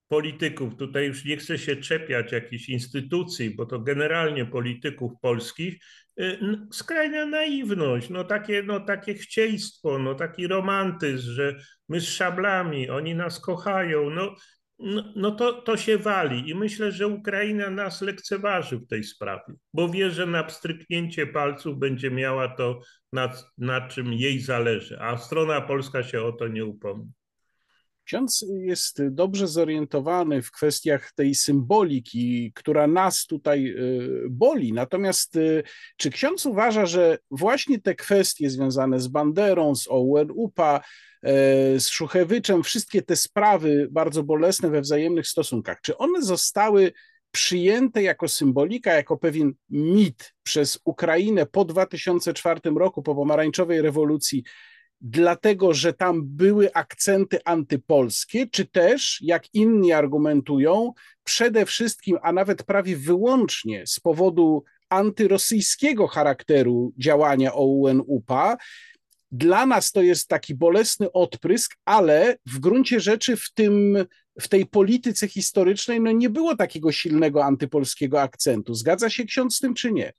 polityków, 0.07 0.75
tutaj 0.75 1.07
już 1.07 1.25
nie 1.25 1.37
chcę 1.37 1.57
się 1.57 1.75
czepiać 1.75 2.31
jakichś 2.31 2.69
instytucji, 2.69 3.55
bo 3.55 3.65
to 3.65 3.79
generalnie 3.79 4.45
polityków 4.45 5.11
polskich, 5.21 5.75
y, 6.19 6.39
skrajna 6.71 7.25
naiwność, 7.25 8.09
no 8.09 8.23
takie, 8.23 8.63
no 8.63 8.79
takie 8.79 9.13
chcieństwo, 9.13 9.99
no 9.99 10.15
taki 10.15 10.47
romantyzm, 10.47 11.31
że 11.31 11.55
my 11.89 11.99
z 11.99 12.03
szablami, 12.03 12.89
oni 12.89 13.15
nas 13.15 13.39
kochają, 13.39 14.09
no 14.09 14.35
no, 14.79 15.03
no 15.15 15.31
to, 15.31 15.61
to 15.61 15.77
się 15.77 15.97
wali 15.97 16.49
i 16.49 16.55
myślę, 16.55 16.91
że 16.91 17.07
Ukraina 17.07 17.69
nas 17.69 18.01
lekceważy 18.01 18.77
w 18.77 18.87
tej 18.87 19.03
sprawie, 19.03 19.53
bo 19.73 19.89
wie, 19.89 20.11
że 20.11 20.25
na 20.25 20.43
pstryknięcie 20.43 21.27
palców 21.27 21.79
będzie 21.79 22.11
miała 22.11 22.47
to, 22.47 22.79
na, 23.13 23.33
na 23.57 23.87
czym 23.87 24.13
jej 24.13 24.39
zależy, 24.39 24.99
a 24.99 25.17
strona 25.17 25.61
polska 25.61 26.03
się 26.03 26.21
o 26.21 26.31
to 26.31 26.47
nie 26.47 26.65
upomni. 26.65 27.11
Ksiądz 28.05 28.45
jest 28.57 29.07
dobrze 29.07 29.47
zorientowany 29.47 30.41
w 30.41 30.51
kwestiach 30.51 31.11
tej 31.11 31.35
symboliki, 31.35 32.51
która 32.55 32.87
nas 32.87 33.25
tutaj 33.25 33.65
y, 33.67 34.29
boli. 34.29 34.73
Natomiast 34.73 35.35
y, 35.35 35.63
czy 35.97 36.09
ksiądz 36.09 36.45
uważa, 36.45 36.85
że 36.85 37.17
właśnie 37.31 37.81
te 37.81 37.95
kwestie 37.95 38.49
związane 38.49 38.99
z 38.99 39.07
Banderą, 39.07 39.75
z 39.75 39.87
OUN-UPA, 39.87 40.81
E, 41.25 41.79
z 41.79 41.89
Szuchewyczem, 41.89 42.63
wszystkie 42.63 43.01
te 43.01 43.15
sprawy 43.15 43.87
bardzo 43.91 44.23
bolesne 44.23 44.69
we 44.69 44.81
wzajemnych 44.81 45.27
stosunkach, 45.27 45.81
czy 45.81 45.97
one 45.97 46.21
zostały 46.21 46.91
przyjęte 47.31 48.03
jako 48.03 48.27
symbolika, 48.27 48.93
jako 48.93 49.17
pewien 49.17 49.53
mit 49.69 50.33
przez 50.43 50.79
Ukrainę 50.83 51.45
po 51.45 51.65
2004 51.65 52.59
roku, 52.75 53.03
po 53.03 53.15
pomarańczowej 53.15 53.81
rewolucji, 53.81 54.43
dlatego 55.01 55.73
że 55.73 55.93
tam 55.93 56.21
były 56.25 56.73
akcenty 56.73 57.39
antypolskie, 57.45 58.47
czy 58.47 58.65
też, 58.65 59.19
jak 59.21 59.53
inni 59.53 59.93
argumentują, 59.93 60.93
przede 61.23 61.65
wszystkim, 61.65 62.17
a 62.21 62.31
nawet 62.31 62.63
prawie 62.63 62.97
wyłącznie 62.97 63.87
z 63.87 63.99
powodu 63.99 64.63
antyrosyjskiego 64.89 66.07
charakteru 66.07 66.93
działania 66.97 67.53
OUN-UPA, 67.53 68.57
dla 69.31 69.65
nas 69.65 69.91
to 69.91 70.01
jest 70.01 70.27
taki 70.27 70.55
bolesny 70.55 71.11
odprysk, 71.11 71.75
ale 71.85 72.37
w 72.45 72.59
gruncie 72.59 72.99
rzeczy 72.99 73.35
w 73.35 73.53
tym, 73.53 74.05
w 74.41 74.47
tej 74.47 74.65
polityce 74.65 75.27
historycznej 75.27 76.01
no 76.01 76.11
nie 76.11 76.29
było 76.29 76.55
takiego 76.55 76.91
silnego 76.91 77.45
antypolskiego 77.45 78.21
akcentu. 78.21 78.73
Zgadza 78.73 79.09
się 79.09 79.25
ksiądz 79.25 79.55
z 79.55 79.59
tym, 79.59 79.73
czy 79.73 79.91
nie? 79.91 80.13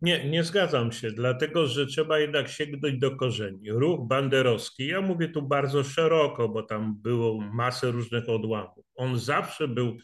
Nie, 0.00 0.30
nie 0.30 0.44
zgadzam 0.44 0.92
się, 0.92 1.10
dlatego 1.10 1.66
że 1.66 1.86
trzeba 1.86 2.18
jednak 2.18 2.48
sięgnąć 2.48 2.98
do 2.98 3.16
korzeni. 3.16 3.70
Ruch 3.70 4.08
banderowski, 4.08 4.86
ja 4.86 5.00
mówię 5.00 5.28
tu 5.28 5.42
bardzo 5.42 5.84
szeroko, 5.84 6.48
bo 6.48 6.62
tam 6.62 7.02
było 7.02 7.40
masę 7.40 7.90
różnych 7.90 8.28
odłamów. 8.28 8.84
On 8.94 9.18
zawsze 9.18 9.68
był 9.68 9.96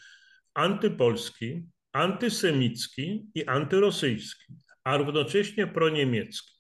antypolski, 0.55 1.63
antysemicki 1.93 3.27
i 3.35 3.45
antyrosyjski, 3.45 4.55
a 4.85 4.97
równocześnie 4.97 5.67
proniemiecki. 5.67 6.55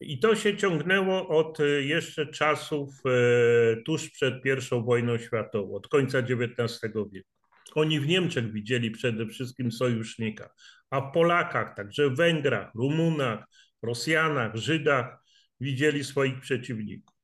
I 0.00 0.18
to 0.18 0.36
się 0.36 0.56
ciągnęło 0.56 1.28
od 1.28 1.60
e, 1.60 1.64
jeszcze 1.66 2.26
czasów 2.26 2.90
e, 3.06 3.82
tuż 3.82 4.10
przed 4.10 4.34
I 4.46 4.82
wojną 4.84 5.18
światową, 5.18 5.74
od 5.74 5.88
końca 5.88 6.18
XIX 6.18 6.80
wieku. 7.12 7.43
Oni 7.76 8.00
w 8.00 8.06
Niemczech 8.06 8.52
widzieli 8.52 8.90
przede 8.90 9.26
wszystkim 9.26 9.72
sojusznika, 9.72 10.50
a 10.90 11.00
w 11.00 11.12
Polakach, 11.12 11.76
także 11.76 12.10
w 12.10 12.16
Węgrach, 12.16 12.74
Rumunach, 12.74 13.44
Rosjanach, 13.82 14.56
Żydach 14.56 15.24
widzieli 15.60 16.04
swoich 16.04 16.40
przeciwników. 16.40 17.14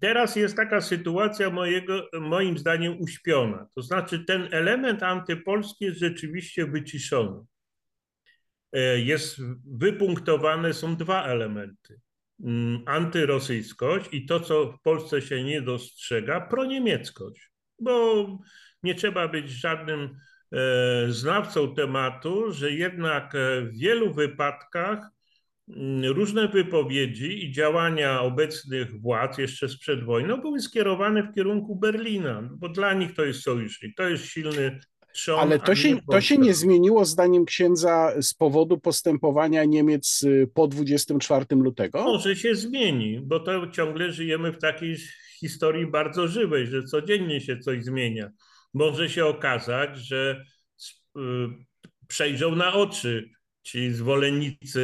Teraz 0.00 0.36
jest 0.36 0.56
taka 0.56 0.80
sytuacja 0.80 1.50
mojego, 1.50 2.08
moim 2.20 2.58
zdaniem 2.58 3.00
uśpiona. 3.00 3.66
To 3.74 3.82
znaczy 3.82 4.24
ten 4.24 4.48
element 4.50 5.02
antypolski 5.02 5.84
jest 5.84 5.98
rzeczywiście 5.98 6.66
wyciszony. 6.66 7.44
E, 8.72 8.98
jest 8.98 9.38
wypunktowane, 9.66 10.74
są 10.74 10.96
dwa 10.96 11.24
elementy. 11.24 12.00
Mm, 12.44 12.82
antyrosyjskość 12.86 14.08
i 14.12 14.26
to, 14.26 14.40
co 14.40 14.72
w 14.72 14.82
Polsce 14.82 15.22
się 15.22 15.44
nie 15.44 15.62
dostrzega, 15.62 16.40
proniemieckość, 16.40 17.50
bo 17.78 18.26
nie 18.82 18.94
trzeba 18.94 19.28
być 19.28 19.50
żadnym 19.50 20.16
znawcą 21.08 21.74
tematu, 21.74 22.52
że 22.52 22.72
jednak 22.72 23.32
w 23.62 23.78
wielu 23.78 24.14
wypadkach 24.14 24.98
mm, 25.68 26.04
różne 26.04 26.48
wypowiedzi 26.48 27.44
i 27.44 27.52
działania 27.52 28.20
obecnych 28.20 29.00
władz 29.00 29.38
jeszcze 29.38 29.68
sprzed 29.68 30.04
wojny 30.04 30.38
były 30.38 30.60
skierowane 30.60 31.22
w 31.22 31.34
kierunku 31.34 31.76
Berlina, 31.76 32.50
bo 32.52 32.68
dla 32.68 32.94
nich 32.94 33.14
to 33.14 33.24
jest 33.24 33.42
sojusznik, 33.42 33.96
to 33.96 34.08
jest 34.08 34.24
silny 34.24 34.80
trzon. 35.12 35.40
Ale 35.40 35.58
to 35.58 35.74
się, 35.74 35.98
to 36.10 36.20
się 36.20 36.38
nie 36.38 36.54
zmieniło 36.54 37.04
zdaniem 37.04 37.44
księdza 37.44 38.12
z 38.22 38.34
powodu 38.34 38.78
postępowania 38.78 39.64
Niemiec 39.64 40.22
y, 40.22 40.50
po 40.54 40.68
24 40.68 41.46
lutego? 41.50 42.04
Może 42.04 42.36
się 42.36 42.54
zmieni, 42.54 43.20
bo 43.20 43.40
to 43.40 43.66
ciągle 43.66 44.12
żyjemy 44.12 44.52
w 44.52 44.58
takiej 44.58 44.96
historii 45.40 45.86
bardzo 45.86 46.28
żywej, 46.28 46.66
że 46.66 46.82
codziennie 46.82 47.40
się 47.40 47.58
coś 47.58 47.84
zmienia. 47.84 48.30
Może 48.74 49.08
się 49.08 49.26
okazać, 49.26 49.98
że 49.98 50.44
y, 51.16 51.20
przejrzą 52.08 52.56
na 52.56 52.72
oczy 52.72 53.30
ci 53.62 53.92
zwolennicy 53.92 54.80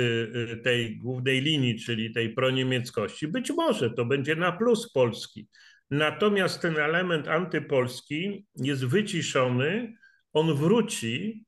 y, 0.52 0.56
tej 0.56 0.98
głównej 0.98 1.40
linii, 1.40 1.78
czyli 1.78 2.12
tej 2.12 2.34
proniemieckości. 2.34 3.28
Być 3.28 3.50
może 3.50 3.90
to 3.90 4.04
będzie 4.04 4.36
na 4.36 4.52
plus 4.52 4.92
Polski. 4.92 5.48
Natomiast 5.90 6.62
ten 6.62 6.76
element 6.76 7.28
antypolski 7.28 8.46
jest 8.56 8.84
wyciszony, 8.84 9.94
on 10.32 10.54
wróci, 10.54 11.44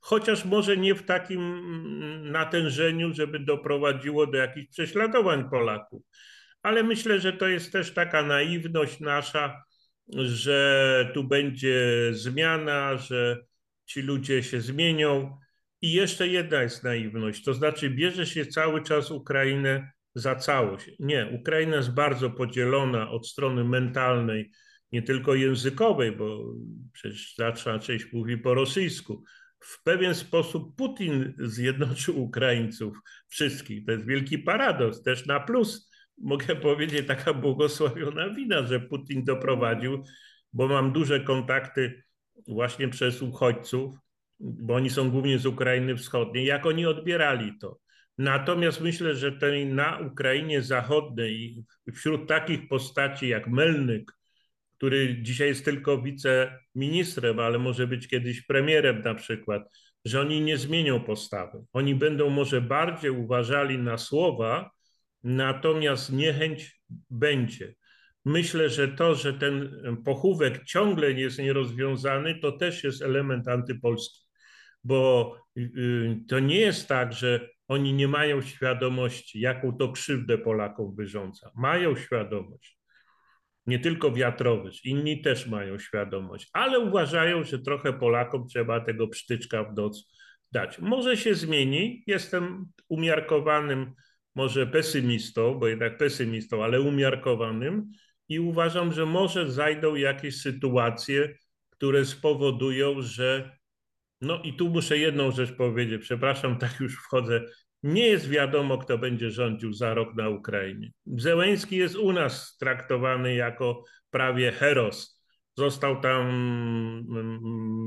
chociaż 0.00 0.44
może 0.44 0.76
nie 0.76 0.94
w 0.94 1.02
takim 1.02 1.40
mm, 1.40 2.30
natężeniu, 2.30 3.14
żeby 3.14 3.38
doprowadziło 3.38 4.26
do 4.26 4.38
jakichś 4.38 4.68
prześladowań 4.68 5.50
Polaków. 5.50 6.02
Ale 6.62 6.82
myślę, 6.82 7.20
że 7.20 7.32
to 7.32 7.48
jest 7.48 7.72
też 7.72 7.94
taka 7.94 8.22
naiwność 8.22 9.00
nasza, 9.00 9.63
że 10.12 11.10
tu 11.14 11.24
będzie 11.24 12.08
zmiana, 12.12 12.96
że 12.96 13.44
ci 13.86 14.02
ludzie 14.02 14.42
się 14.42 14.60
zmienią. 14.60 15.38
I 15.80 15.92
jeszcze 15.92 16.28
jedna 16.28 16.62
jest 16.62 16.84
naiwność, 16.84 17.44
to 17.44 17.54
znaczy 17.54 17.90
bierze 17.90 18.26
się 18.26 18.46
cały 18.46 18.82
czas 18.82 19.10
Ukrainę 19.10 19.92
za 20.14 20.34
całość. 20.34 20.90
Nie, 20.98 21.26
Ukraina 21.40 21.76
jest 21.76 21.94
bardzo 21.94 22.30
podzielona 22.30 23.10
od 23.10 23.28
strony 23.28 23.64
mentalnej, 23.64 24.50
nie 24.92 25.02
tylko 25.02 25.34
językowej, 25.34 26.12
bo 26.12 26.54
przecież 26.92 27.34
znaczna 27.34 27.78
część 27.78 28.12
mówi 28.12 28.38
po 28.38 28.54
rosyjsku. 28.54 29.24
W 29.60 29.82
pewien 29.82 30.14
sposób 30.14 30.76
Putin 30.76 31.34
zjednoczył 31.38 32.22
Ukraińców 32.22 32.96
wszystkich. 33.28 33.84
To 33.84 33.92
jest 33.92 34.06
wielki 34.06 34.38
paradoks, 34.38 35.02
też 35.02 35.26
na 35.26 35.40
plus. 35.40 35.90
Mogę 36.18 36.56
powiedzieć, 36.56 37.06
taka 37.06 37.34
błogosławiona 37.34 38.30
wina, 38.30 38.66
że 38.66 38.80
Putin 38.80 39.24
doprowadził, 39.24 40.04
bo 40.52 40.68
mam 40.68 40.92
duże 40.92 41.20
kontakty 41.20 42.02
właśnie 42.48 42.88
przez 42.88 43.22
uchodźców, 43.22 43.94
bo 44.40 44.74
oni 44.74 44.90
są 44.90 45.10
głównie 45.10 45.38
z 45.38 45.46
Ukrainy 45.46 45.96
Wschodniej, 45.96 46.46
jak 46.46 46.66
oni 46.66 46.86
odbierali 46.86 47.58
to. 47.60 47.78
Natomiast 48.18 48.80
myślę, 48.80 49.14
że 49.14 49.32
tej 49.32 49.66
na 49.66 49.98
Ukrainie 49.98 50.62
Zachodniej, 50.62 51.64
wśród 51.94 52.28
takich 52.28 52.68
postaci 52.68 53.28
jak 53.28 53.48
Melnyk, 53.48 54.12
który 54.76 55.22
dzisiaj 55.22 55.48
jest 55.48 55.64
tylko 55.64 56.02
wiceministrem, 56.02 57.38
ale 57.38 57.58
może 57.58 57.86
być 57.86 58.08
kiedyś 58.08 58.42
premierem 58.42 59.02
na 59.02 59.14
przykład, 59.14 59.62
że 60.04 60.20
oni 60.20 60.40
nie 60.40 60.58
zmienią 60.58 61.00
postawy. 61.00 61.64
Oni 61.72 61.94
będą 61.94 62.30
może 62.30 62.60
bardziej 62.60 63.10
uważali 63.10 63.78
na 63.78 63.98
słowa, 63.98 64.70
natomiast 65.24 66.12
niechęć 66.12 66.80
będzie. 67.10 67.74
Myślę, 68.24 68.68
że 68.68 68.88
to, 68.88 69.14
że 69.14 69.32
ten 69.32 69.82
pochówek 70.04 70.64
ciągle 70.64 71.12
jest 71.12 71.38
nierozwiązany, 71.38 72.38
to 72.38 72.52
też 72.52 72.84
jest 72.84 73.02
element 73.02 73.48
antypolski, 73.48 74.20
bo 74.84 75.36
y, 75.56 76.16
to 76.28 76.38
nie 76.38 76.60
jest 76.60 76.88
tak, 76.88 77.12
że 77.12 77.48
oni 77.68 77.92
nie 77.92 78.08
mają 78.08 78.42
świadomości, 78.42 79.40
jaką 79.40 79.76
to 79.76 79.92
krzywdę 79.92 80.38
Polakom 80.38 80.96
wyrządza. 80.96 81.50
Mają 81.54 81.96
świadomość 81.96 82.78
nie 83.66 83.78
tylko 83.78 84.12
wiatrowych, 84.12 84.84
inni 84.84 85.22
też 85.22 85.46
mają 85.46 85.78
świadomość, 85.78 86.50
ale 86.52 86.78
uważają, 86.78 87.44
że 87.44 87.58
trochę 87.58 87.92
Polakom 87.92 88.48
trzeba 88.48 88.80
tego 88.80 89.08
psztyczka 89.08 89.64
w 89.64 89.76
noc 89.76 90.14
dać. 90.52 90.78
Może 90.78 91.16
się 91.16 91.34
zmieni, 91.34 92.04
jestem 92.06 92.66
umiarkowanym, 92.88 93.92
może 94.34 94.66
pesymistą, 94.66 95.54
bo 95.54 95.68
jednak 95.68 95.98
pesymistą, 95.98 96.64
ale 96.64 96.80
umiarkowanym 96.80 97.90
i 98.28 98.40
uważam, 98.40 98.92
że 98.92 99.06
może 99.06 99.50
zajdą 99.50 99.94
jakieś 99.94 100.40
sytuacje, 100.40 101.34
które 101.70 102.04
spowodują, 102.04 103.02
że 103.02 103.58
no 104.20 104.42
i 104.42 104.56
tu 104.56 104.70
muszę 104.70 104.98
jedną 104.98 105.30
rzecz 105.30 105.52
powiedzieć, 105.52 106.02
przepraszam, 106.02 106.58
tak 106.58 106.80
już 106.80 106.94
wchodzę 106.96 107.40
nie 107.84 108.06
jest 108.06 108.28
wiadomo, 108.28 108.78
kto 108.78 108.98
będzie 108.98 109.30
rządził 109.30 109.72
za 109.72 109.94
rok 109.94 110.14
na 110.14 110.28
Ukrainie. 110.28 110.90
Zełęński 111.06 111.76
jest 111.76 111.96
u 111.96 112.12
nas 112.12 112.56
traktowany 112.56 113.34
jako 113.34 113.84
prawie 114.10 114.52
heros. 114.52 115.22
Został 115.56 116.00
tam 116.00 116.28
mm, 116.28 117.06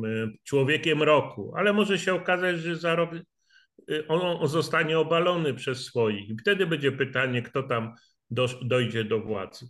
mm, 0.03 0.33
człowiekiem 0.43 1.03
roku, 1.03 1.53
ale 1.55 1.73
może 1.73 1.99
się 1.99 2.13
okazać, 2.13 2.59
że 2.59 2.75
za 2.75 2.95
rok 2.95 3.09
on 4.07 4.47
zostanie 4.47 4.99
obalony 4.99 5.53
przez 5.53 5.85
swoich. 5.85 6.29
I 6.29 6.37
wtedy 6.37 6.67
będzie 6.67 6.91
pytanie, 6.91 7.41
kto 7.41 7.63
tam 7.63 7.95
dojdzie 8.61 9.03
do 9.03 9.19
władzy. 9.19 9.67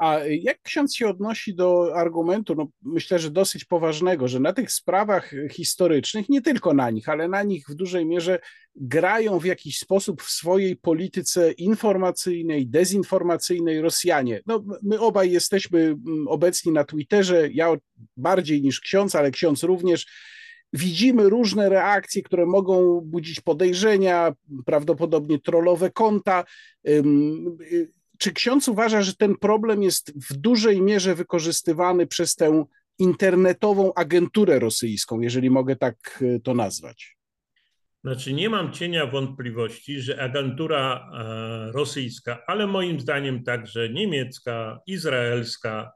A 0.00 0.18
jak 0.18 0.62
ksiądz 0.62 0.94
się 0.94 1.08
odnosi 1.08 1.54
do 1.54 1.96
argumentu, 1.96 2.54
no 2.54 2.68
myślę, 2.82 3.18
że 3.18 3.30
dosyć 3.30 3.64
poważnego, 3.64 4.28
że 4.28 4.40
na 4.40 4.52
tych 4.52 4.72
sprawach 4.72 5.34
historycznych, 5.50 6.28
nie 6.28 6.42
tylko 6.42 6.74
na 6.74 6.90
nich, 6.90 7.08
ale 7.08 7.28
na 7.28 7.42
nich 7.42 7.66
w 7.68 7.74
dużej 7.74 8.06
mierze 8.06 8.38
grają 8.74 9.38
w 9.38 9.44
jakiś 9.44 9.78
sposób 9.78 10.22
w 10.22 10.30
swojej 10.30 10.76
polityce 10.76 11.52
informacyjnej, 11.52 12.66
dezinformacyjnej 12.66 13.80
Rosjanie. 13.80 14.40
No, 14.46 14.64
my 14.82 15.00
obaj 15.00 15.30
jesteśmy 15.30 15.96
obecni 16.26 16.72
na 16.72 16.84
Twitterze, 16.84 17.48
ja 17.52 17.76
bardziej 18.16 18.62
niż 18.62 18.80
ksiądz, 18.80 19.14
ale 19.14 19.30
ksiądz 19.30 19.62
również. 19.62 20.06
Widzimy 20.74 21.28
różne 21.28 21.68
reakcje, 21.68 22.22
które 22.22 22.46
mogą 22.46 23.00
budzić 23.00 23.40
podejrzenia, 23.40 24.32
prawdopodobnie 24.66 25.38
trollowe 25.38 25.90
konta 25.90 26.44
czy 28.18 28.32
ksiądz 28.32 28.68
uważa, 28.68 29.02
że 29.02 29.14
ten 29.14 29.36
problem 29.36 29.82
jest 29.82 30.28
w 30.28 30.36
dużej 30.36 30.82
mierze 30.82 31.14
wykorzystywany 31.14 32.06
przez 32.06 32.36
tę 32.36 32.64
internetową 32.98 33.94
agenturę 33.94 34.58
rosyjską, 34.58 35.20
jeżeli 35.20 35.50
mogę 35.50 35.76
tak 35.76 36.24
e, 36.36 36.40
to 36.40 36.54
nazwać? 36.54 37.16
Znaczy, 38.04 38.32
nie 38.32 38.50
mam 38.50 38.72
cienia 38.72 39.06
wątpliwości, 39.06 40.00
że 40.00 40.22
agentura 40.22 41.10
e, 41.12 41.72
rosyjska, 41.72 42.42
ale 42.46 42.66
moim 42.66 43.00
zdaniem 43.00 43.44
także 43.44 43.88
niemiecka, 43.88 44.80
izraelska, 44.86 45.92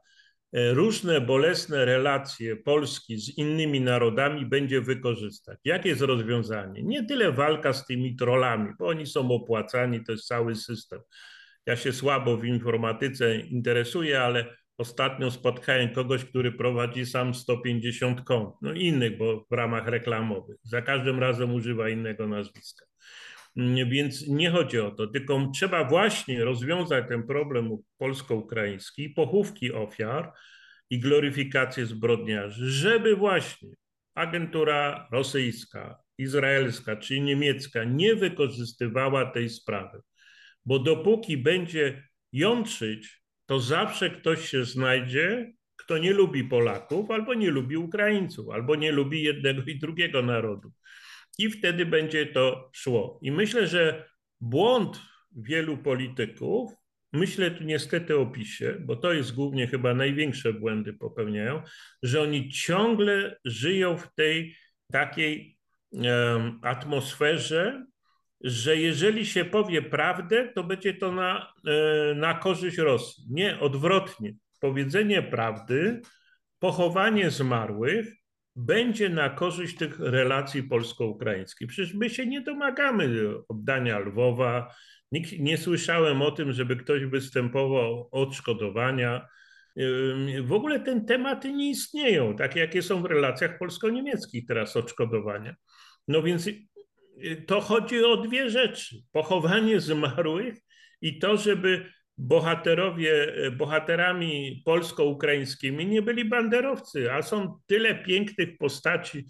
różne 0.53 1.21
bolesne 1.21 1.85
relacje 1.85 2.55
Polski 2.55 3.17
z 3.17 3.37
innymi 3.37 3.81
narodami 3.81 4.45
będzie 4.45 4.81
wykorzystać. 4.81 5.59
Jakie 5.63 5.89
jest 5.89 6.01
rozwiązanie? 6.01 6.83
Nie 6.83 7.05
tyle 7.05 7.31
walka 7.31 7.73
z 7.73 7.85
tymi 7.85 8.15
trollami, 8.15 8.73
bo 8.79 8.87
oni 8.87 9.05
są 9.05 9.31
opłacani, 9.31 10.03
to 10.03 10.11
jest 10.11 10.27
cały 10.27 10.55
system 10.55 10.99
ja 11.69 11.75
się 11.75 11.93
słabo 11.93 12.37
w 12.37 12.45
informatyce 12.45 13.35
interesuję, 13.35 14.21
ale 14.21 14.55
ostatnio 14.77 15.31
spotkałem 15.31 15.93
kogoś, 15.93 16.25
który 16.25 16.51
prowadzi 16.51 17.05
sam 17.05 17.33
150 17.35 18.21
kont, 18.21 18.55
no 18.61 18.73
innych, 18.73 19.17
bo 19.17 19.45
w 19.51 19.53
ramach 19.53 19.87
reklamowych. 19.87 20.57
Za 20.63 20.81
każdym 20.81 21.19
razem 21.19 21.53
używa 21.53 21.89
innego 21.89 22.27
nazwiska. 22.27 22.85
Więc 23.89 24.27
nie 24.27 24.51
chodzi 24.51 24.79
o 24.79 24.91
to, 24.91 25.07
tylko 25.07 25.51
trzeba 25.55 25.83
właśnie 25.83 26.43
rozwiązać 26.45 27.05
ten 27.07 27.23
problem 27.23 27.69
polsko-ukraiński, 27.97 29.09
pochówki 29.09 29.73
ofiar 29.73 30.33
i 30.89 30.99
gloryfikację 30.99 31.85
zbrodniarzy, 31.85 32.71
żeby 32.71 33.15
właśnie 33.15 33.69
agentura 34.15 35.07
rosyjska, 35.11 35.97
izraelska 36.17 36.95
czy 36.95 37.19
niemiecka 37.19 37.83
nie 37.83 38.15
wykorzystywała 38.15 39.25
tej 39.25 39.49
sprawy 39.49 40.01
bo 40.65 40.79
dopóki 40.79 41.37
będzie 41.37 42.03
jątrzyć, 42.33 43.23
to 43.45 43.59
zawsze 43.59 44.09
ktoś 44.09 44.49
się 44.49 44.65
znajdzie, 44.65 45.53
kto 45.75 45.97
nie 45.97 46.13
lubi 46.13 46.43
Polaków, 46.43 47.11
albo 47.11 47.33
nie 47.33 47.49
lubi 47.51 47.77
Ukraińców, 47.77 48.49
albo 48.49 48.75
nie 48.75 48.91
lubi 48.91 49.23
jednego 49.23 49.61
i 49.61 49.79
drugiego 49.79 50.21
narodu. 50.21 50.71
I 51.39 51.49
wtedy 51.49 51.85
będzie 51.85 52.25
to 52.25 52.69
szło. 52.73 53.19
I 53.21 53.31
myślę, 53.31 53.67
że 53.67 54.09
błąd 54.41 55.01
wielu 55.35 55.77
polityków, 55.77 56.71
myślę 57.13 57.51
tu 57.51 57.63
niestety 57.63 58.17
o 58.17 58.25
PiSie, 58.25 58.75
bo 58.79 58.95
to 58.95 59.13
jest 59.13 59.35
głównie 59.35 59.67
chyba 59.67 59.93
największe 59.93 60.53
błędy 60.53 60.93
popełniają, 60.93 61.61
że 62.03 62.21
oni 62.21 62.49
ciągle 62.49 63.39
żyją 63.45 63.97
w 63.97 64.13
tej 64.15 64.55
takiej 64.91 65.57
atmosferze 66.61 67.85
że 68.41 68.77
jeżeli 68.77 69.25
się 69.25 69.45
powie 69.45 69.81
prawdę, 69.81 70.51
to 70.55 70.63
będzie 70.63 70.93
to 70.93 71.11
na, 71.11 71.53
e, 71.67 72.15
na 72.15 72.33
korzyść 72.33 72.77
Rosji. 72.77 73.23
Nie, 73.29 73.59
odwrotnie. 73.59 74.33
Powiedzenie 74.59 75.21
prawdy, 75.21 76.01
pochowanie 76.59 77.31
zmarłych 77.31 78.18
będzie 78.59 79.09
na 79.09 79.29
korzyść 79.29 79.77
tych 79.77 79.99
relacji 79.99 80.63
polsko-ukraińskich. 80.63 81.67
Przecież 81.67 81.93
my 81.93 82.09
się 82.09 82.25
nie 82.25 82.41
domagamy 82.41 83.09
oddania 83.47 83.99
Lwowa. 83.99 84.75
Nikt, 85.11 85.39
nie 85.39 85.57
słyszałem 85.57 86.21
o 86.21 86.31
tym, 86.31 86.51
żeby 86.51 86.75
ktoś 86.75 87.05
występował 87.05 87.93
o 87.93 88.09
odszkodowania. 88.11 89.27
W 90.43 90.53
ogóle 90.53 90.79
ten 90.79 91.05
tematy 91.05 91.53
nie 91.53 91.69
istnieją, 91.69 92.35
takie 92.35 92.59
jakie 92.59 92.81
są 92.81 93.01
w 93.01 93.05
relacjach 93.05 93.57
polsko-niemieckich 93.59 94.45
teraz 94.47 94.77
odszkodowania. 94.77 95.55
No 96.07 96.23
więc 96.23 96.47
y, 96.47 96.55
to 97.47 97.61
chodzi 97.61 98.03
o 98.05 98.17
dwie 98.17 98.49
rzeczy: 98.49 98.95
pochowanie 99.11 99.79
zmarłych 99.79 100.55
i 101.01 101.19
to, 101.19 101.37
żeby 101.37 101.91
bohaterowie, 102.19 103.33
bohaterami 103.57 104.61
polsko-ukraińskimi 104.65 105.85
nie 105.85 106.01
byli 106.01 106.25
banderowcy, 106.25 107.13
a 107.13 107.21
są 107.21 107.59
tyle 107.67 107.95
pięknych 107.95 108.57
postaci 108.57 109.25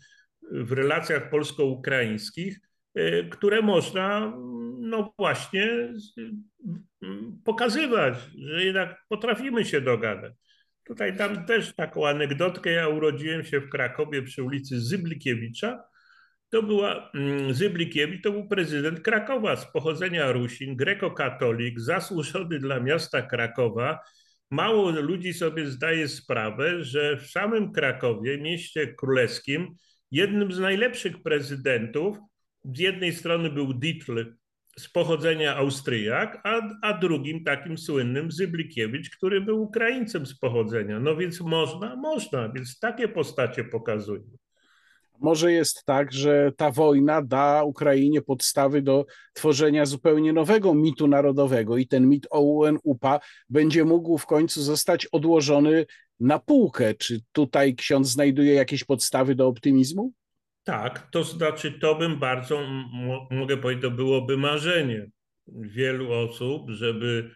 w 0.52 0.72
relacjach 0.72 1.30
polsko-ukraińskich, 1.30 2.60
y, 2.98 3.28
które 3.32 3.62
można 3.62 4.34
no 4.80 5.14
właśnie 5.18 5.94
pokazywać, 7.46 8.16
że 8.38 8.64
jednak 8.64 8.98
potrafimy 9.10 9.66
się 9.66 9.82
dogadać. 9.82 10.34
Tutaj 10.84 11.16
dam 11.16 11.46
też 11.46 11.76
taką 11.76 12.08
anegdotkę. 12.08 12.72
Ja 12.72 12.88
urodziłem 12.88 13.44
się 13.44 13.60
w 13.60 13.70
Krakowie 13.70 14.22
przy 14.22 14.44
ulicy 14.44 14.82
Zyblikiewicza. 14.82 15.84
To 16.50 16.64
była 16.64 17.12
mm, 17.14 17.54
Zyblikiewicz, 17.54 18.24
to 18.24 18.32
był 18.32 18.48
prezydent 18.48 19.00
Krakowa 19.00 19.56
z 19.56 19.72
pochodzenia 19.72 20.32
Rusin, 20.32 20.76
grekokatolik, 20.76 21.80
zasłużony 21.80 22.60
dla 22.60 22.80
miasta 22.80 23.22
Krakowa. 23.22 24.00
Mało 24.52 24.92
ludzi 24.92 25.34
sobie 25.34 25.66
zdaje 25.66 26.08
sprawę, 26.08 26.84
że 26.84 27.18
w 27.18 27.28
samym 27.28 27.72
Krakowie, 27.72 28.38
mieście 28.38 28.94
królewskim, 28.94 29.76
jednym 30.12 30.52
z 30.52 30.60
najlepszych 30.60 31.24
prezydentów 31.24 32.18
z 32.64 32.80
jednej 32.80 33.14
strony 33.14 33.50
był 33.50 33.74
Dietl, 33.74 34.36
z 34.80 34.90
pochodzenia 34.90 35.56
Austriak, 35.56 36.42
a, 36.44 36.62
a 36.82 36.94
drugim 36.94 37.44
takim 37.44 37.78
słynnym 37.78 38.32
Zyblikiewicz, 38.32 39.10
który 39.10 39.42
był 39.42 39.62
Ukraińcem 39.62 40.26
z 40.26 40.40
pochodzenia. 40.40 41.00
No 41.00 41.16
więc 41.16 41.42
można, 41.42 41.96
można, 41.96 42.50
więc 42.50 42.80
takie 42.80 43.08
postacie 43.08 43.64
pokazują. 43.64 44.49
Może 45.20 45.52
jest 45.52 45.86
tak, 45.86 46.14
że 46.14 46.52
ta 46.58 46.72
wojna 46.72 47.22
da 47.22 47.64
Ukrainie 47.64 48.22
podstawy 48.22 48.82
do 48.82 49.06
tworzenia 49.34 49.86
zupełnie 49.86 50.34
nowego 50.34 50.74
mitu 50.74 51.08
narodowego 51.08 51.78
i 51.78 51.88
ten 51.88 52.10
mit 52.10 52.28
OUN-UPA 52.32 53.20
będzie 53.50 53.86
mógł 53.86 54.18
w 54.18 54.26
końcu 54.26 54.62
zostać 54.62 55.06
odłożony 55.06 55.86
na 56.20 56.40
półkę. 56.40 56.94
Czy 56.94 57.22
tutaj 57.32 57.76
ksiądz 57.76 58.08
znajduje 58.08 58.54
jakieś 58.54 58.84
podstawy 58.84 59.36
do 59.36 59.48
optymizmu? 59.48 60.14
Tak, 60.64 61.10
to 61.12 61.24
znaczy 61.24 61.72
to 61.72 61.96
bym 61.96 62.20
bardzo, 62.20 62.60
mogę 63.32 63.58
powiedzieć, 63.58 63.84
to 63.84 63.92
byłoby 63.92 64.38
marzenie 64.38 65.10
wielu 65.48 66.14
osób, 66.14 66.70
żeby 66.70 67.32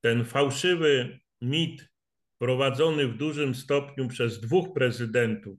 ten 0.00 0.24
fałszywy 0.24 1.18
mit 1.40 1.90
prowadzony 2.38 3.08
w 3.08 3.16
dużym 3.16 3.54
stopniu 3.54 4.08
przez 4.08 4.40
dwóch 4.40 4.72
prezydentów 4.74 5.58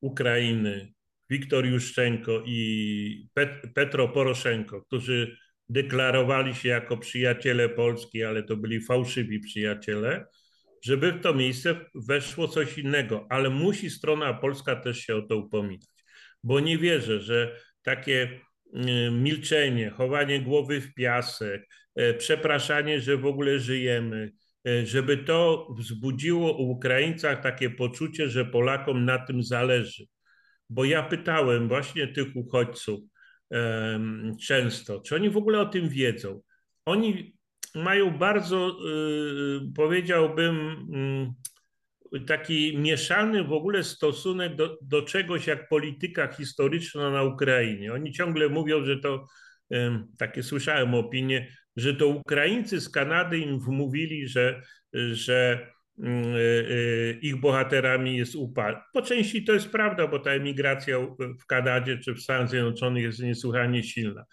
Ukrainy, 0.00 0.92
Wiktor 1.30 1.66
Juszczenko 1.66 2.42
i 2.46 3.28
Pet 3.34 3.50
Petro 3.74 4.08
Poroszenko, 4.08 4.82
którzy 4.82 5.36
deklarowali 5.68 6.54
się 6.54 6.68
jako 6.68 6.96
przyjaciele 6.96 7.68
Polski, 7.68 8.24
ale 8.24 8.42
to 8.42 8.56
byli 8.56 8.80
fałszywi 8.80 9.40
przyjaciele, 9.40 10.26
żeby 10.84 11.12
w 11.12 11.22
to 11.22 11.34
miejsce 11.34 11.76
weszło 11.94 12.48
coś 12.48 12.78
innego, 12.78 13.26
ale 13.30 13.50
musi 13.50 13.90
strona 13.90 14.34
polska 14.34 14.76
też 14.76 14.98
się 14.98 15.16
o 15.16 15.22
to 15.22 15.36
upominać 15.36 15.96
bo 16.46 16.60
nie 16.60 16.78
wierzę, 16.78 17.20
że 17.20 17.60
takie 17.82 18.40
mm, 18.74 19.22
milczenie, 19.22 19.90
chowanie 19.90 20.40
głowy 20.40 20.80
w 20.80 20.94
piasek, 20.94 21.68
e, 21.96 22.14
przepraszanie, 22.14 23.00
że 23.00 23.16
w 23.16 23.26
ogóle 23.26 23.58
żyjemy, 23.58 24.32
żeby 24.84 25.16
to 25.16 25.68
wzbudziło 25.78 26.56
u 26.56 26.70
Ukraińcach 26.70 27.42
takie 27.42 27.70
poczucie, 27.70 28.28
że 28.28 28.44
Polakom 28.44 29.04
na 29.04 29.18
tym 29.18 29.42
zależy. 29.42 30.04
Bo 30.70 30.84
ja 30.84 31.02
pytałem 31.02 31.68
właśnie 31.68 32.08
tych 32.08 32.36
uchodźców 32.36 33.00
często, 34.46 35.00
czy 35.00 35.14
oni 35.14 35.30
w 35.30 35.36
ogóle 35.36 35.60
o 35.60 35.66
tym 35.66 35.88
wiedzą. 35.88 36.40
Oni 36.84 37.36
mają 37.74 38.18
bardzo, 38.18 38.68
y, 38.68 39.72
powiedziałbym, 39.74 40.56
mm, 40.94 41.34
taki 42.26 42.78
mieszany 42.78 43.44
w 43.44 43.52
ogóle 43.52 43.84
stosunek 43.84 44.56
do, 44.56 44.78
do 44.82 45.02
czegoś 45.02 45.46
jak 45.46 45.68
polityka 45.68 46.32
historyczna 46.32 47.10
na 47.10 47.22
Ukrainie. 47.22 47.92
Oni 47.92 48.12
ciągle 48.12 48.48
mówią, 48.48 48.84
że 48.84 48.98
to, 48.98 49.26
takie 50.18 50.42
słyszałem 50.42 50.94
opinie, 50.94 51.48
że 51.76 51.94
to 51.94 52.06
Ukraińcy 52.06 52.80
z 52.80 52.88
Kanady 52.88 53.38
im 53.38 53.60
wmówili, 53.60 54.28
że, 54.28 54.62
że 55.12 55.68
mm, 55.98 56.24
e, 56.24 56.38
e, 56.38 57.12
ich 57.12 57.40
bohaterami 57.40 58.16
jest 58.16 58.34
UPA. 58.34 58.84
Po 58.92 59.02
części 59.02 59.44
to 59.44 59.52
jest 59.52 59.68
prawda, 59.68 60.06
bo 60.06 60.18
ta 60.18 60.30
emigracja 60.30 60.98
w 61.42 61.46
Kanadzie 61.46 61.98
czy 61.98 62.14
w 62.14 62.20
Stanach 62.20 62.48
Zjednoczonych 62.48 63.02
jest 63.02 63.20
niesłychanie 63.20 63.82
silna. 63.82 64.24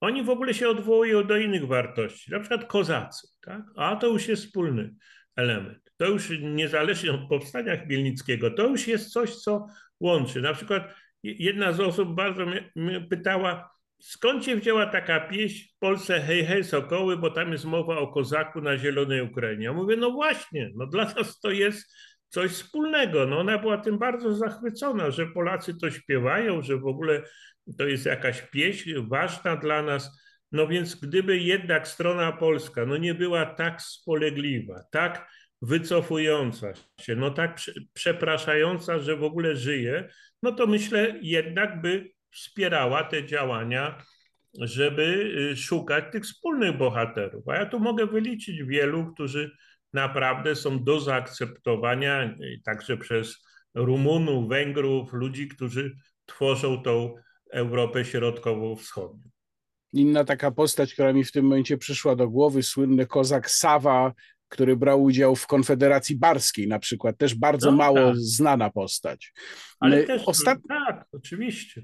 Oni 0.00 0.24
w 0.24 0.30
ogóle 0.30 0.54
się 0.54 0.68
odwołują 0.68 1.26
do 1.26 1.36
innych 1.36 1.66
wartości, 1.66 2.30
na 2.30 2.40
przykład 2.40 2.64
kozacy, 2.64 3.28
tak? 3.40 3.62
a 3.76 3.96
to 3.96 4.06
już 4.06 4.28
jest 4.28 4.44
wspólny 4.44 4.94
element 5.36 5.84
to 5.96 6.06
już 6.06 6.30
niezależnie 6.40 7.12
od 7.12 7.28
powstania 7.28 7.76
Chmielnickiego, 7.76 8.50
to 8.50 8.66
już 8.66 8.88
jest 8.88 9.12
coś, 9.12 9.36
co 9.36 9.66
łączy. 10.00 10.40
Na 10.40 10.54
przykład 10.54 10.94
jedna 11.22 11.72
z 11.72 11.80
osób 11.80 12.14
bardzo 12.14 12.46
mnie, 12.46 13.00
pytała, 13.10 13.73
skąd 14.04 14.44
się 14.44 14.56
wzięła 14.56 14.86
taka 14.86 15.20
pieśń 15.20 15.68
w 15.76 15.78
Polsce 15.78 16.20
Hej, 16.20 16.44
hej, 16.44 16.64
sokoły, 16.64 17.16
bo 17.16 17.30
tam 17.30 17.52
jest 17.52 17.64
mowa 17.64 17.98
o 17.98 18.06
kozaku 18.06 18.60
na 18.60 18.78
Zielonej 18.78 19.22
Ukrainie. 19.22 19.64
Ja 19.64 19.72
mówię, 19.72 19.96
no 19.96 20.10
właśnie, 20.10 20.70
no 20.74 20.86
dla 20.86 21.04
nas 21.04 21.40
to 21.40 21.50
jest 21.50 21.94
coś 22.28 22.50
wspólnego. 22.50 23.26
No 23.26 23.38
ona 23.38 23.58
była 23.58 23.78
tym 23.78 23.98
bardzo 23.98 24.34
zachwycona, 24.34 25.10
że 25.10 25.26
Polacy 25.26 25.74
to 25.80 25.90
śpiewają, 25.90 26.62
że 26.62 26.76
w 26.76 26.86
ogóle 26.86 27.22
to 27.78 27.86
jest 27.86 28.06
jakaś 28.06 28.42
pieśń 28.42 28.92
ważna 29.08 29.56
dla 29.56 29.82
nas. 29.82 30.20
No 30.52 30.66
więc 30.66 30.94
gdyby 30.94 31.38
jednak 31.38 31.88
strona 31.88 32.32
polska 32.32 32.86
no 32.86 32.96
nie 32.96 33.14
była 33.14 33.46
tak 33.46 33.82
spolegliwa, 33.82 34.82
tak 34.90 35.28
wycofująca 35.62 36.72
się, 37.00 37.16
no 37.16 37.30
tak 37.30 37.60
przepraszająca, 37.92 38.98
że 38.98 39.16
w 39.16 39.24
ogóle 39.24 39.56
żyje, 39.56 40.08
no 40.42 40.52
to 40.52 40.66
myślę 40.66 41.18
jednak 41.22 41.80
by 41.80 42.10
wspierała 42.34 43.04
te 43.04 43.26
działania, 43.26 44.02
żeby 44.60 45.02
y, 45.52 45.56
szukać 45.56 46.04
tych 46.12 46.24
wspólnych 46.24 46.78
bohaterów. 46.78 47.48
A 47.48 47.56
ja 47.56 47.66
tu 47.66 47.80
mogę 47.80 48.06
wyliczyć 48.06 48.62
wielu, 48.62 49.12
którzy 49.14 49.56
naprawdę 49.92 50.54
są 50.54 50.84
do 50.84 51.00
zaakceptowania 51.00 52.34
także 52.64 52.96
przez 52.96 53.44
Rumunów, 53.74 54.48
Węgrów, 54.48 55.12
ludzi, 55.12 55.48
którzy 55.48 55.96
tworzą 56.26 56.82
tą 56.82 57.14
Europę 57.50 58.04
Środkowo-Wschodnią. 58.04 59.30
Inna 59.92 60.24
taka 60.24 60.50
postać, 60.50 60.92
która 60.92 61.12
mi 61.12 61.24
w 61.24 61.32
tym 61.32 61.44
momencie 61.44 61.78
przyszła 61.78 62.16
do 62.16 62.28
głowy, 62.28 62.62
słynny 62.62 63.06
kozak 63.06 63.50
Sawa, 63.50 64.12
który 64.48 64.76
brał 64.76 65.02
udział 65.02 65.36
w 65.36 65.46
Konfederacji 65.46 66.16
Barskiej 66.16 66.68
na 66.68 66.78
przykład, 66.78 67.18
też 67.18 67.34
bardzo 67.34 67.70
no, 67.70 67.76
mało 67.76 67.96
tak. 67.96 68.16
znana 68.16 68.70
postać. 68.70 69.32
Ale 69.80 70.04
też, 70.04 70.22
Ostat... 70.26 70.58
tak, 70.68 71.04
oczywiście. 71.12 71.82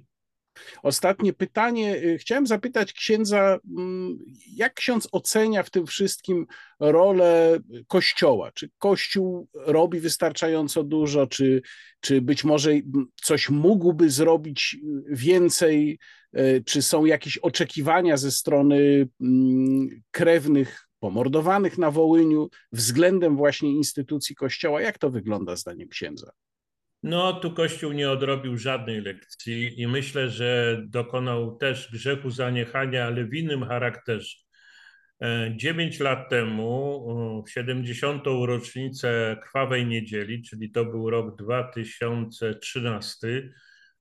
Ostatnie 0.82 1.32
pytanie. 1.32 1.96
Y, 1.96 2.18
chciałem 2.18 2.46
zapytać 2.46 2.92
księdza, 2.92 3.58
mm, 3.78 4.18
jak 4.56 4.74
ksiądz 4.74 5.08
ocenia 5.12 5.62
w 5.62 5.70
tym 5.70 5.86
wszystkim 5.86 6.46
rolę 6.80 7.58
Kościoła? 7.86 8.52
Czy 8.52 8.70
Kościół 8.78 9.48
robi 9.54 10.00
wystarczająco 10.00 10.84
dużo, 10.84 11.26
czy, 11.26 11.62
czy 12.00 12.20
być 12.20 12.44
może 12.44 12.70
coś 13.22 13.50
mógłby 13.50 14.10
zrobić 14.10 14.76
więcej? 15.08 15.98
Y, 16.38 16.62
czy 16.66 16.82
są 16.82 17.04
jakieś 17.04 17.38
oczekiwania 17.38 18.16
ze 18.16 18.30
strony 18.30 19.08
mm, 19.20 20.02
krewnych 20.10 20.88
pomordowanych 21.00 21.78
na 21.78 21.90
Wołyniu 21.90 22.48
względem 22.72 23.36
właśnie 23.36 23.72
instytucji 23.72 24.36
Kościoła. 24.36 24.80
Jak 24.80 24.98
to 24.98 25.10
wygląda 25.10 25.56
zdaniem 25.56 25.88
księdza? 25.88 26.32
No, 27.02 27.32
tu 27.32 27.54
Kościół 27.54 27.92
nie 27.92 28.10
odrobił 28.10 28.58
żadnej 28.58 29.00
lekcji 29.00 29.80
i 29.80 29.86
myślę, 29.86 30.30
że 30.30 30.82
dokonał 30.88 31.56
też 31.56 31.92
grzechu 31.92 32.30
zaniechania, 32.30 33.06
ale 33.06 33.24
w 33.24 33.34
innym 33.34 33.64
charakterze. 33.64 34.36
E, 35.22 35.52
dziewięć 35.56 36.00
lat 36.00 36.30
temu, 36.30 37.44
w 37.46 37.50
70. 37.50 38.26
rocznicę 38.26 39.36
Krwawej 39.42 39.86
Niedzieli, 39.86 40.42
czyli 40.42 40.70
to 40.70 40.84
był 40.84 41.10
rok 41.10 41.36
2013, 41.36 43.52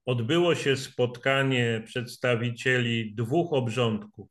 odbyło 0.05 0.55
się 0.55 0.75
spotkanie 0.75 1.83
przedstawicieli 1.85 3.15
dwóch 3.15 3.53
obrządków 3.53 4.29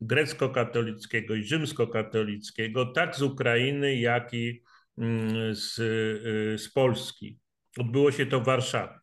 grecko-katolickiego 0.00 1.34
i 1.34 1.44
rzymskokatolickiego, 1.44 2.86
tak 2.86 3.16
z 3.16 3.22
Ukrainy, 3.22 3.96
jak 3.96 4.34
i 4.34 4.62
mm, 4.98 5.54
z, 5.54 5.78
y, 5.78 6.58
z 6.58 6.72
Polski. 6.72 7.38
Odbyło 7.78 8.12
się 8.12 8.26
to 8.26 8.40
w 8.40 8.44
Warszawie. 8.44 9.00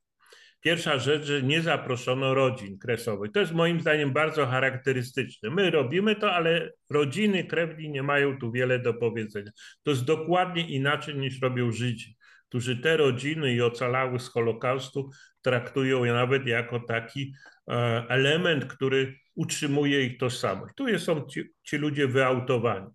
Pierwsza 0.61 0.99
rzecz, 0.99 1.25
że 1.25 1.43
nie 1.43 1.61
zaproszono 1.61 2.33
rodzin 2.33 2.79
kresowych. 2.79 3.31
To 3.31 3.39
jest 3.39 3.53
moim 3.53 3.81
zdaniem 3.81 4.13
bardzo 4.13 4.45
charakterystyczne. 4.45 5.49
My 5.49 5.71
robimy 5.71 6.15
to, 6.15 6.33
ale 6.33 6.71
rodziny 6.89 7.43
krewni 7.43 7.89
nie 7.89 8.03
mają 8.03 8.39
tu 8.39 8.51
wiele 8.51 8.79
do 8.79 8.93
powiedzenia. 8.93 9.51
To 9.83 9.91
jest 9.91 10.03
dokładnie 10.03 10.69
inaczej 10.69 11.15
niż 11.15 11.41
robią 11.41 11.71
Żydzi, 11.71 12.15
którzy 12.49 12.77
te 12.77 12.97
rodziny 12.97 13.53
i 13.53 13.61
ocalałych 13.61 14.21
z 14.21 14.27
Holokaustu 14.27 15.09
traktują 15.41 16.05
nawet 16.05 16.47
jako 16.47 16.79
taki 16.79 17.33
e, 17.69 17.73
element, 18.09 18.65
który 18.65 19.15
utrzymuje 19.35 20.05
ich 20.05 20.17
tożsamość. 20.17 20.73
Tu 20.75 20.99
są 20.99 21.25
ci, 21.25 21.43
ci 21.63 21.77
ludzie 21.77 22.07
wyautowani. 22.07 22.87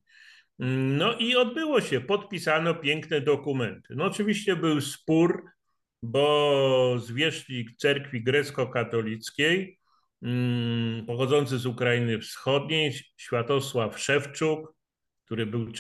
No 0.99 1.17
i 1.19 1.37
odbyło 1.37 1.81
się, 1.81 2.01
podpisano 2.01 2.75
piękne 2.75 3.21
dokumenty. 3.21 3.95
No 3.97 4.05
oczywiście 4.05 4.57
był 4.57 4.81
spór, 4.81 5.45
bo 6.03 6.95
zwierzchnik 6.99 7.77
cerkwi 7.77 8.23
grecko-katolickiej, 8.23 9.79
mm, 10.23 11.07
pochodzący 11.07 11.59
z 11.59 11.67
Ukrainy 11.67 12.19
Wschodniej, 12.19 12.93
Światosław 13.17 14.01
Szewczuk, 14.01 14.75
który 15.25 15.47
był 15.47 15.73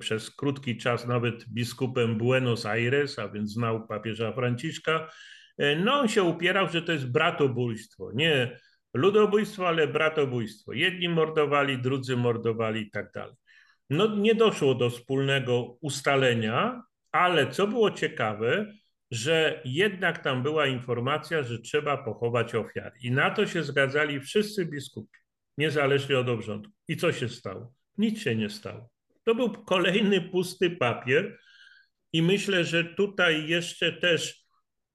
przez 0.00 0.30
krótki 0.30 0.76
czas 0.76 1.06
nawet 1.06 1.48
biskupem 1.48 2.18
Buenos 2.18 2.66
Aires, 2.66 3.18
a 3.18 3.28
więc 3.28 3.52
znał 3.52 3.86
papieża 3.86 4.32
Franciszka, 4.32 5.10
e, 5.58 5.76
no 5.76 6.00
on 6.00 6.08
się 6.08 6.22
upierał, 6.22 6.68
że 6.68 6.82
to 6.82 6.92
jest 6.92 7.10
bratobójstwo. 7.10 8.12
Nie 8.14 8.58
ludobójstwo, 8.94 9.68
ale 9.68 9.88
bratobójstwo. 9.88 10.72
Jedni 10.72 11.08
mordowali, 11.08 11.78
drudzy 11.78 12.16
mordowali 12.16 12.80
i 12.80 12.90
tak 12.90 13.12
dalej. 13.12 13.34
No 13.90 14.16
nie 14.16 14.34
doszło 14.34 14.74
do 14.74 14.90
wspólnego 14.90 15.76
ustalenia, 15.80 16.82
ale 17.12 17.50
co 17.50 17.66
było 17.66 17.90
ciekawe, 17.90 18.66
że 19.10 19.62
jednak 19.64 20.22
tam 20.22 20.42
była 20.42 20.66
informacja, 20.66 21.42
że 21.42 21.58
trzeba 21.58 21.96
pochować 21.96 22.54
ofiary. 22.54 22.98
I 23.00 23.10
na 23.10 23.30
to 23.30 23.46
się 23.46 23.62
zgadzali 23.62 24.20
wszyscy 24.20 24.66
biskupi, 24.66 25.18
niezależnie 25.58 26.18
od 26.18 26.28
obrządku. 26.28 26.72
I 26.88 26.96
co 26.96 27.12
się 27.12 27.28
stało? 27.28 27.74
Nic 27.98 28.20
się 28.20 28.36
nie 28.36 28.50
stało. 28.50 28.90
To 29.24 29.34
był 29.34 29.50
kolejny 29.52 30.20
pusty 30.20 30.70
papier 30.70 31.38
i 32.12 32.22
myślę, 32.22 32.64
że 32.64 32.84
tutaj 32.84 33.48
jeszcze 33.48 33.92
też, 33.92 34.44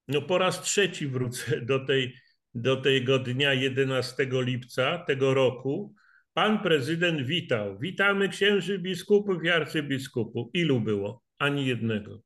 no 0.08 0.22
po 0.22 0.38
raz 0.38 0.62
trzeci 0.62 1.08
wrócę 1.08 1.62
do, 1.62 1.86
tej, 1.86 2.16
do 2.54 2.76
tego 2.76 3.20
dnia 3.20 3.54
11 3.54 4.28
lipca 4.32 4.98
tego 4.98 5.34
roku, 5.34 5.96
Pan 6.34 6.60
prezydent 6.60 7.22
witał. 7.22 7.80
Witamy 7.80 8.30
księży 8.30 8.80
biskupów 8.80 9.44
i 9.44 9.50
arcybiskupów. 9.50 10.50
Ilu 10.54 10.82
było? 10.82 11.24
Ani 11.40 11.66
jednego. 11.66 12.22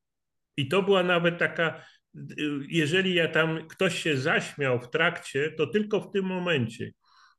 I 0.57 0.67
to 0.67 0.83
była 0.83 1.03
nawet 1.03 1.37
taka, 1.37 1.85
jeżeli 2.67 3.13
ja 3.13 3.27
tam 3.27 3.67
ktoś 3.67 4.03
się 4.03 4.17
zaśmiał 4.17 4.79
w 4.79 4.89
trakcie, 4.89 5.51
to 5.51 5.67
tylko 5.67 6.01
w 6.01 6.11
tym 6.11 6.25
momencie, 6.25 6.91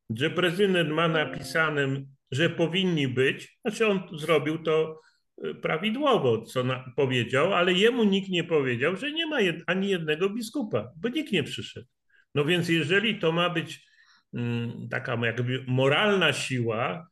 że 0.09 0.29
prezydent 0.29 0.89
ma 0.89 1.07
napisane, 1.07 1.87
że 2.31 2.49
powinni 2.49 3.07
być, 3.07 3.59
znaczy 3.61 3.87
on 3.87 4.01
zrobił 4.13 4.57
to 4.57 4.99
e, 5.43 5.53
prawidłowo, 5.53 6.41
co 6.41 6.63
na, 6.63 6.93
powiedział, 6.95 7.53
ale 7.53 7.73
jemu 7.73 8.03
nikt 8.03 8.29
nie 8.29 8.43
powiedział, 8.43 8.95
że 8.95 9.11
nie 9.11 9.25
ma 9.25 9.41
jed, 9.41 9.63
ani 9.67 9.89
jednego 9.89 10.29
biskupa, 10.29 10.91
bo 10.97 11.09
nikt 11.09 11.31
nie 11.31 11.43
przyszedł. 11.43 11.87
No 12.35 12.45
więc 12.45 12.69
jeżeli 12.69 13.19
to 13.19 13.31
ma 13.31 13.49
być 13.49 13.89
Mm, 14.33 14.89
taka 14.89 15.25
jakby 15.25 15.63
moralna 15.67 16.33
siła, 16.33 17.07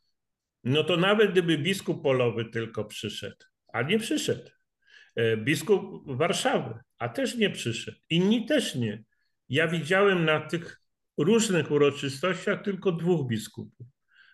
no 0.63 0.83
to 0.83 0.97
nawet 0.97 1.31
gdyby 1.31 1.57
biskup 1.57 2.03
polowy 2.03 2.45
tylko 2.45 2.85
przyszedł, 2.85 3.45
a 3.73 3.81
nie 3.81 3.99
przyszedł. 3.99 4.49
E, 5.17 5.37
biskup 5.37 6.03
Warszawy, 6.05 6.79
a 6.97 7.09
też 7.09 7.35
nie 7.35 7.49
przyszedł. 7.49 7.97
Inni 8.09 8.45
też 8.45 8.75
nie. 8.75 9.03
Ja 9.49 9.67
widziałem 9.67 10.25
na 10.25 10.39
tych 10.39 10.81
różnych 11.17 11.71
uroczystościach 11.71 12.61
tylko 12.63 12.91
dwóch 12.91 13.27
biskupów. 13.27 13.87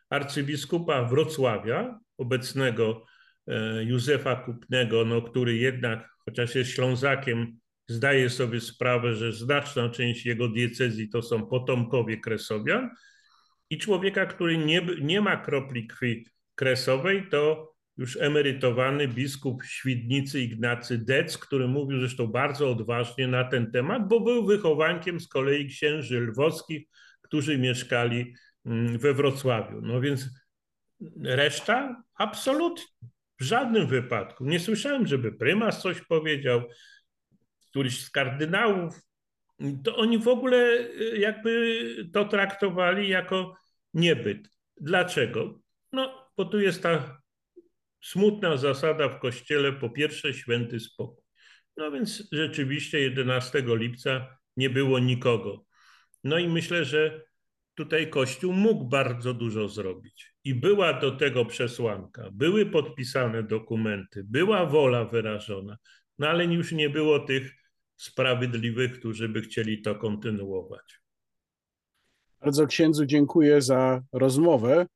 Arcybiskupa 0.10 1.04
Wrocławia, 1.04 2.00
obecnego 2.18 3.06
e, 3.48 3.84
Józefa 3.84 4.36
Kupnego, 4.36 5.06
no, 5.06 5.22
który 5.22 5.58
jednak, 5.58 6.10
chociaż 6.26 6.56
jest 6.56 6.72
Ślązakiem, 6.72 7.60
zdaje 7.88 8.30
sobie 8.30 8.62
sprawę, 8.62 9.16
że 9.16 9.34
znaczna 9.34 9.90
część 9.90 10.26
jego 10.26 10.48
diecezji 10.48 11.10
to 11.10 11.22
są 11.22 11.46
potomkowie 11.46 12.18
Kresowian 12.18 12.90
i 13.70 13.78
człowieka, 13.78 14.26
który 14.26 14.58
nie, 14.58 14.82
nie 15.02 15.22
ma 15.22 15.38
kropli 15.38 15.88
krwi 15.88 16.26
kresowej, 16.56 17.30
to 17.32 17.73
już 17.98 18.18
emerytowany 18.18 19.08
biskup 19.08 19.64
Świdnicy 19.64 20.42
Ignacy 20.42 20.98
Dec, 20.98 21.38
który 21.38 21.68
mówił 21.68 22.00
zresztą 22.00 22.28
bardzo 22.28 22.72
odważnie 22.72 23.28
na 23.28 23.44
ten 23.44 23.72
temat, 23.72 24.08
bo 24.08 24.20
był 24.20 24.46
wychowankiem 24.46 25.20
z 25.20 25.28
kolei 25.28 25.68
księży 25.68 26.20
lwowskich, 26.20 26.88
którzy 27.22 27.58
mieszkali 27.58 28.34
mm, 28.66 29.00
we 29.00 29.14
Wrocławiu. 29.14 29.82
No 29.82 30.02
więc 30.02 30.30
reszta 31.24 32.04
absolutnie. 32.16 32.86
W 33.40 33.44
żadnym 33.44 33.88
wypadku. 33.88 34.46
Nie 34.46 34.60
słyszałem, 34.60 35.08
żeby 35.08 35.32
prymas 35.32 35.82
coś 35.82 36.02
powiedział, 36.02 36.62
któryś 37.70 38.06
z 38.06 38.10
kardynałów, 38.10 39.02
to 39.84 39.96
oni 39.96 40.18
w 40.18 40.28
ogóle 40.28 40.58
y, 40.58 41.18
jakby 41.18 41.82
to 42.14 42.26
traktowali 42.26 43.10
jako 43.10 43.56
niebyt. 43.94 44.50
Dlaczego? 44.82 45.60
No, 45.92 46.30
bo 46.38 46.46
tu 46.46 46.60
jest 46.60 46.84
ta 46.84 47.23
smutna 48.04 48.58
zasada 48.58 49.10
w 49.10 49.20
kościele, 49.20 49.74
po 49.74 49.90
pierwsze 49.90 50.34
święty 50.34 50.80
spokój. 50.80 51.24
No 51.78 51.92
więc 51.92 52.28
rzeczywiście 52.32 53.00
11 53.00 53.64
lipca 53.66 54.38
nie 54.58 54.70
było 54.70 55.00
nikogo. 55.00 55.66
No 56.24 56.40
i 56.40 56.48
myślę, 56.48 56.86
że 56.86 57.24
tutaj 57.76 58.10
Kościół 58.10 58.54
mógł 58.54 58.86
bardzo 58.86 59.34
dużo 59.34 59.70
zrobić. 59.70 60.34
I 60.44 60.56
była 60.56 60.94
do 60.94 61.12
tego 61.12 61.46
przesłanka, 61.46 62.30
były 62.32 62.66
podpisane 62.66 63.44
dokumenty, 63.44 64.24
była 64.24 64.66
wola 64.66 65.06
wyrażona, 65.06 65.78
no 66.20 66.30
ale 66.30 66.46
już 66.46 66.72
nie 66.72 66.90
było 66.90 67.20
tych 67.20 67.52
sprawiedliwych, 67.98 69.00
którzy 69.00 69.30
by 69.30 69.42
chcieli 69.42 69.82
to 69.82 69.96
kontynuować. 69.96 71.00
Bardzo 72.42 72.68
księdzu 72.68 73.06
dziękuję 73.06 73.62
za 73.62 74.02
rozmowę. 74.12 74.88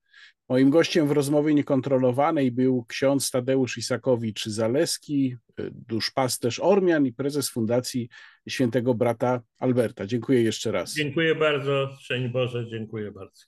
Moim 0.49 0.69
gościem 0.69 1.07
w 1.07 1.11
rozmowie 1.11 1.53
niekontrolowanej 1.53 2.51
był 2.51 2.85
ksiądz 2.85 3.31
Tadeusz 3.31 3.77
Isakowicz-Zaleski, 3.77 5.35
duszpasterz 5.71 6.59
Ormian 6.59 7.05
i 7.05 7.13
prezes 7.13 7.49
Fundacji 7.49 8.09
Świętego 8.49 8.93
Brata 8.93 9.41
Alberta. 9.59 10.05
Dziękuję 10.05 10.41
jeszcze 10.41 10.71
raz. 10.71 10.93
Dziękuję 10.93 11.35
bardzo. 11.35 11.89
Szczęść 11.99 12.33
Boże, 12.33 12.67
dziękuję 12.69 13.11
bardzo. 13.11 13.45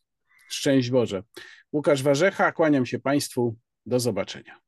Szczęść 0.49 0.89
Boże. 0.89 1.23
Łukasz 1.73 2.03
Warzecha, 2.03 2.51
kłaniam 2.51 2.85
się 2.85 2.99
Państwu. 2.99 3.55
Do 3.85 3.99
zobaczenia. 3.99 4.59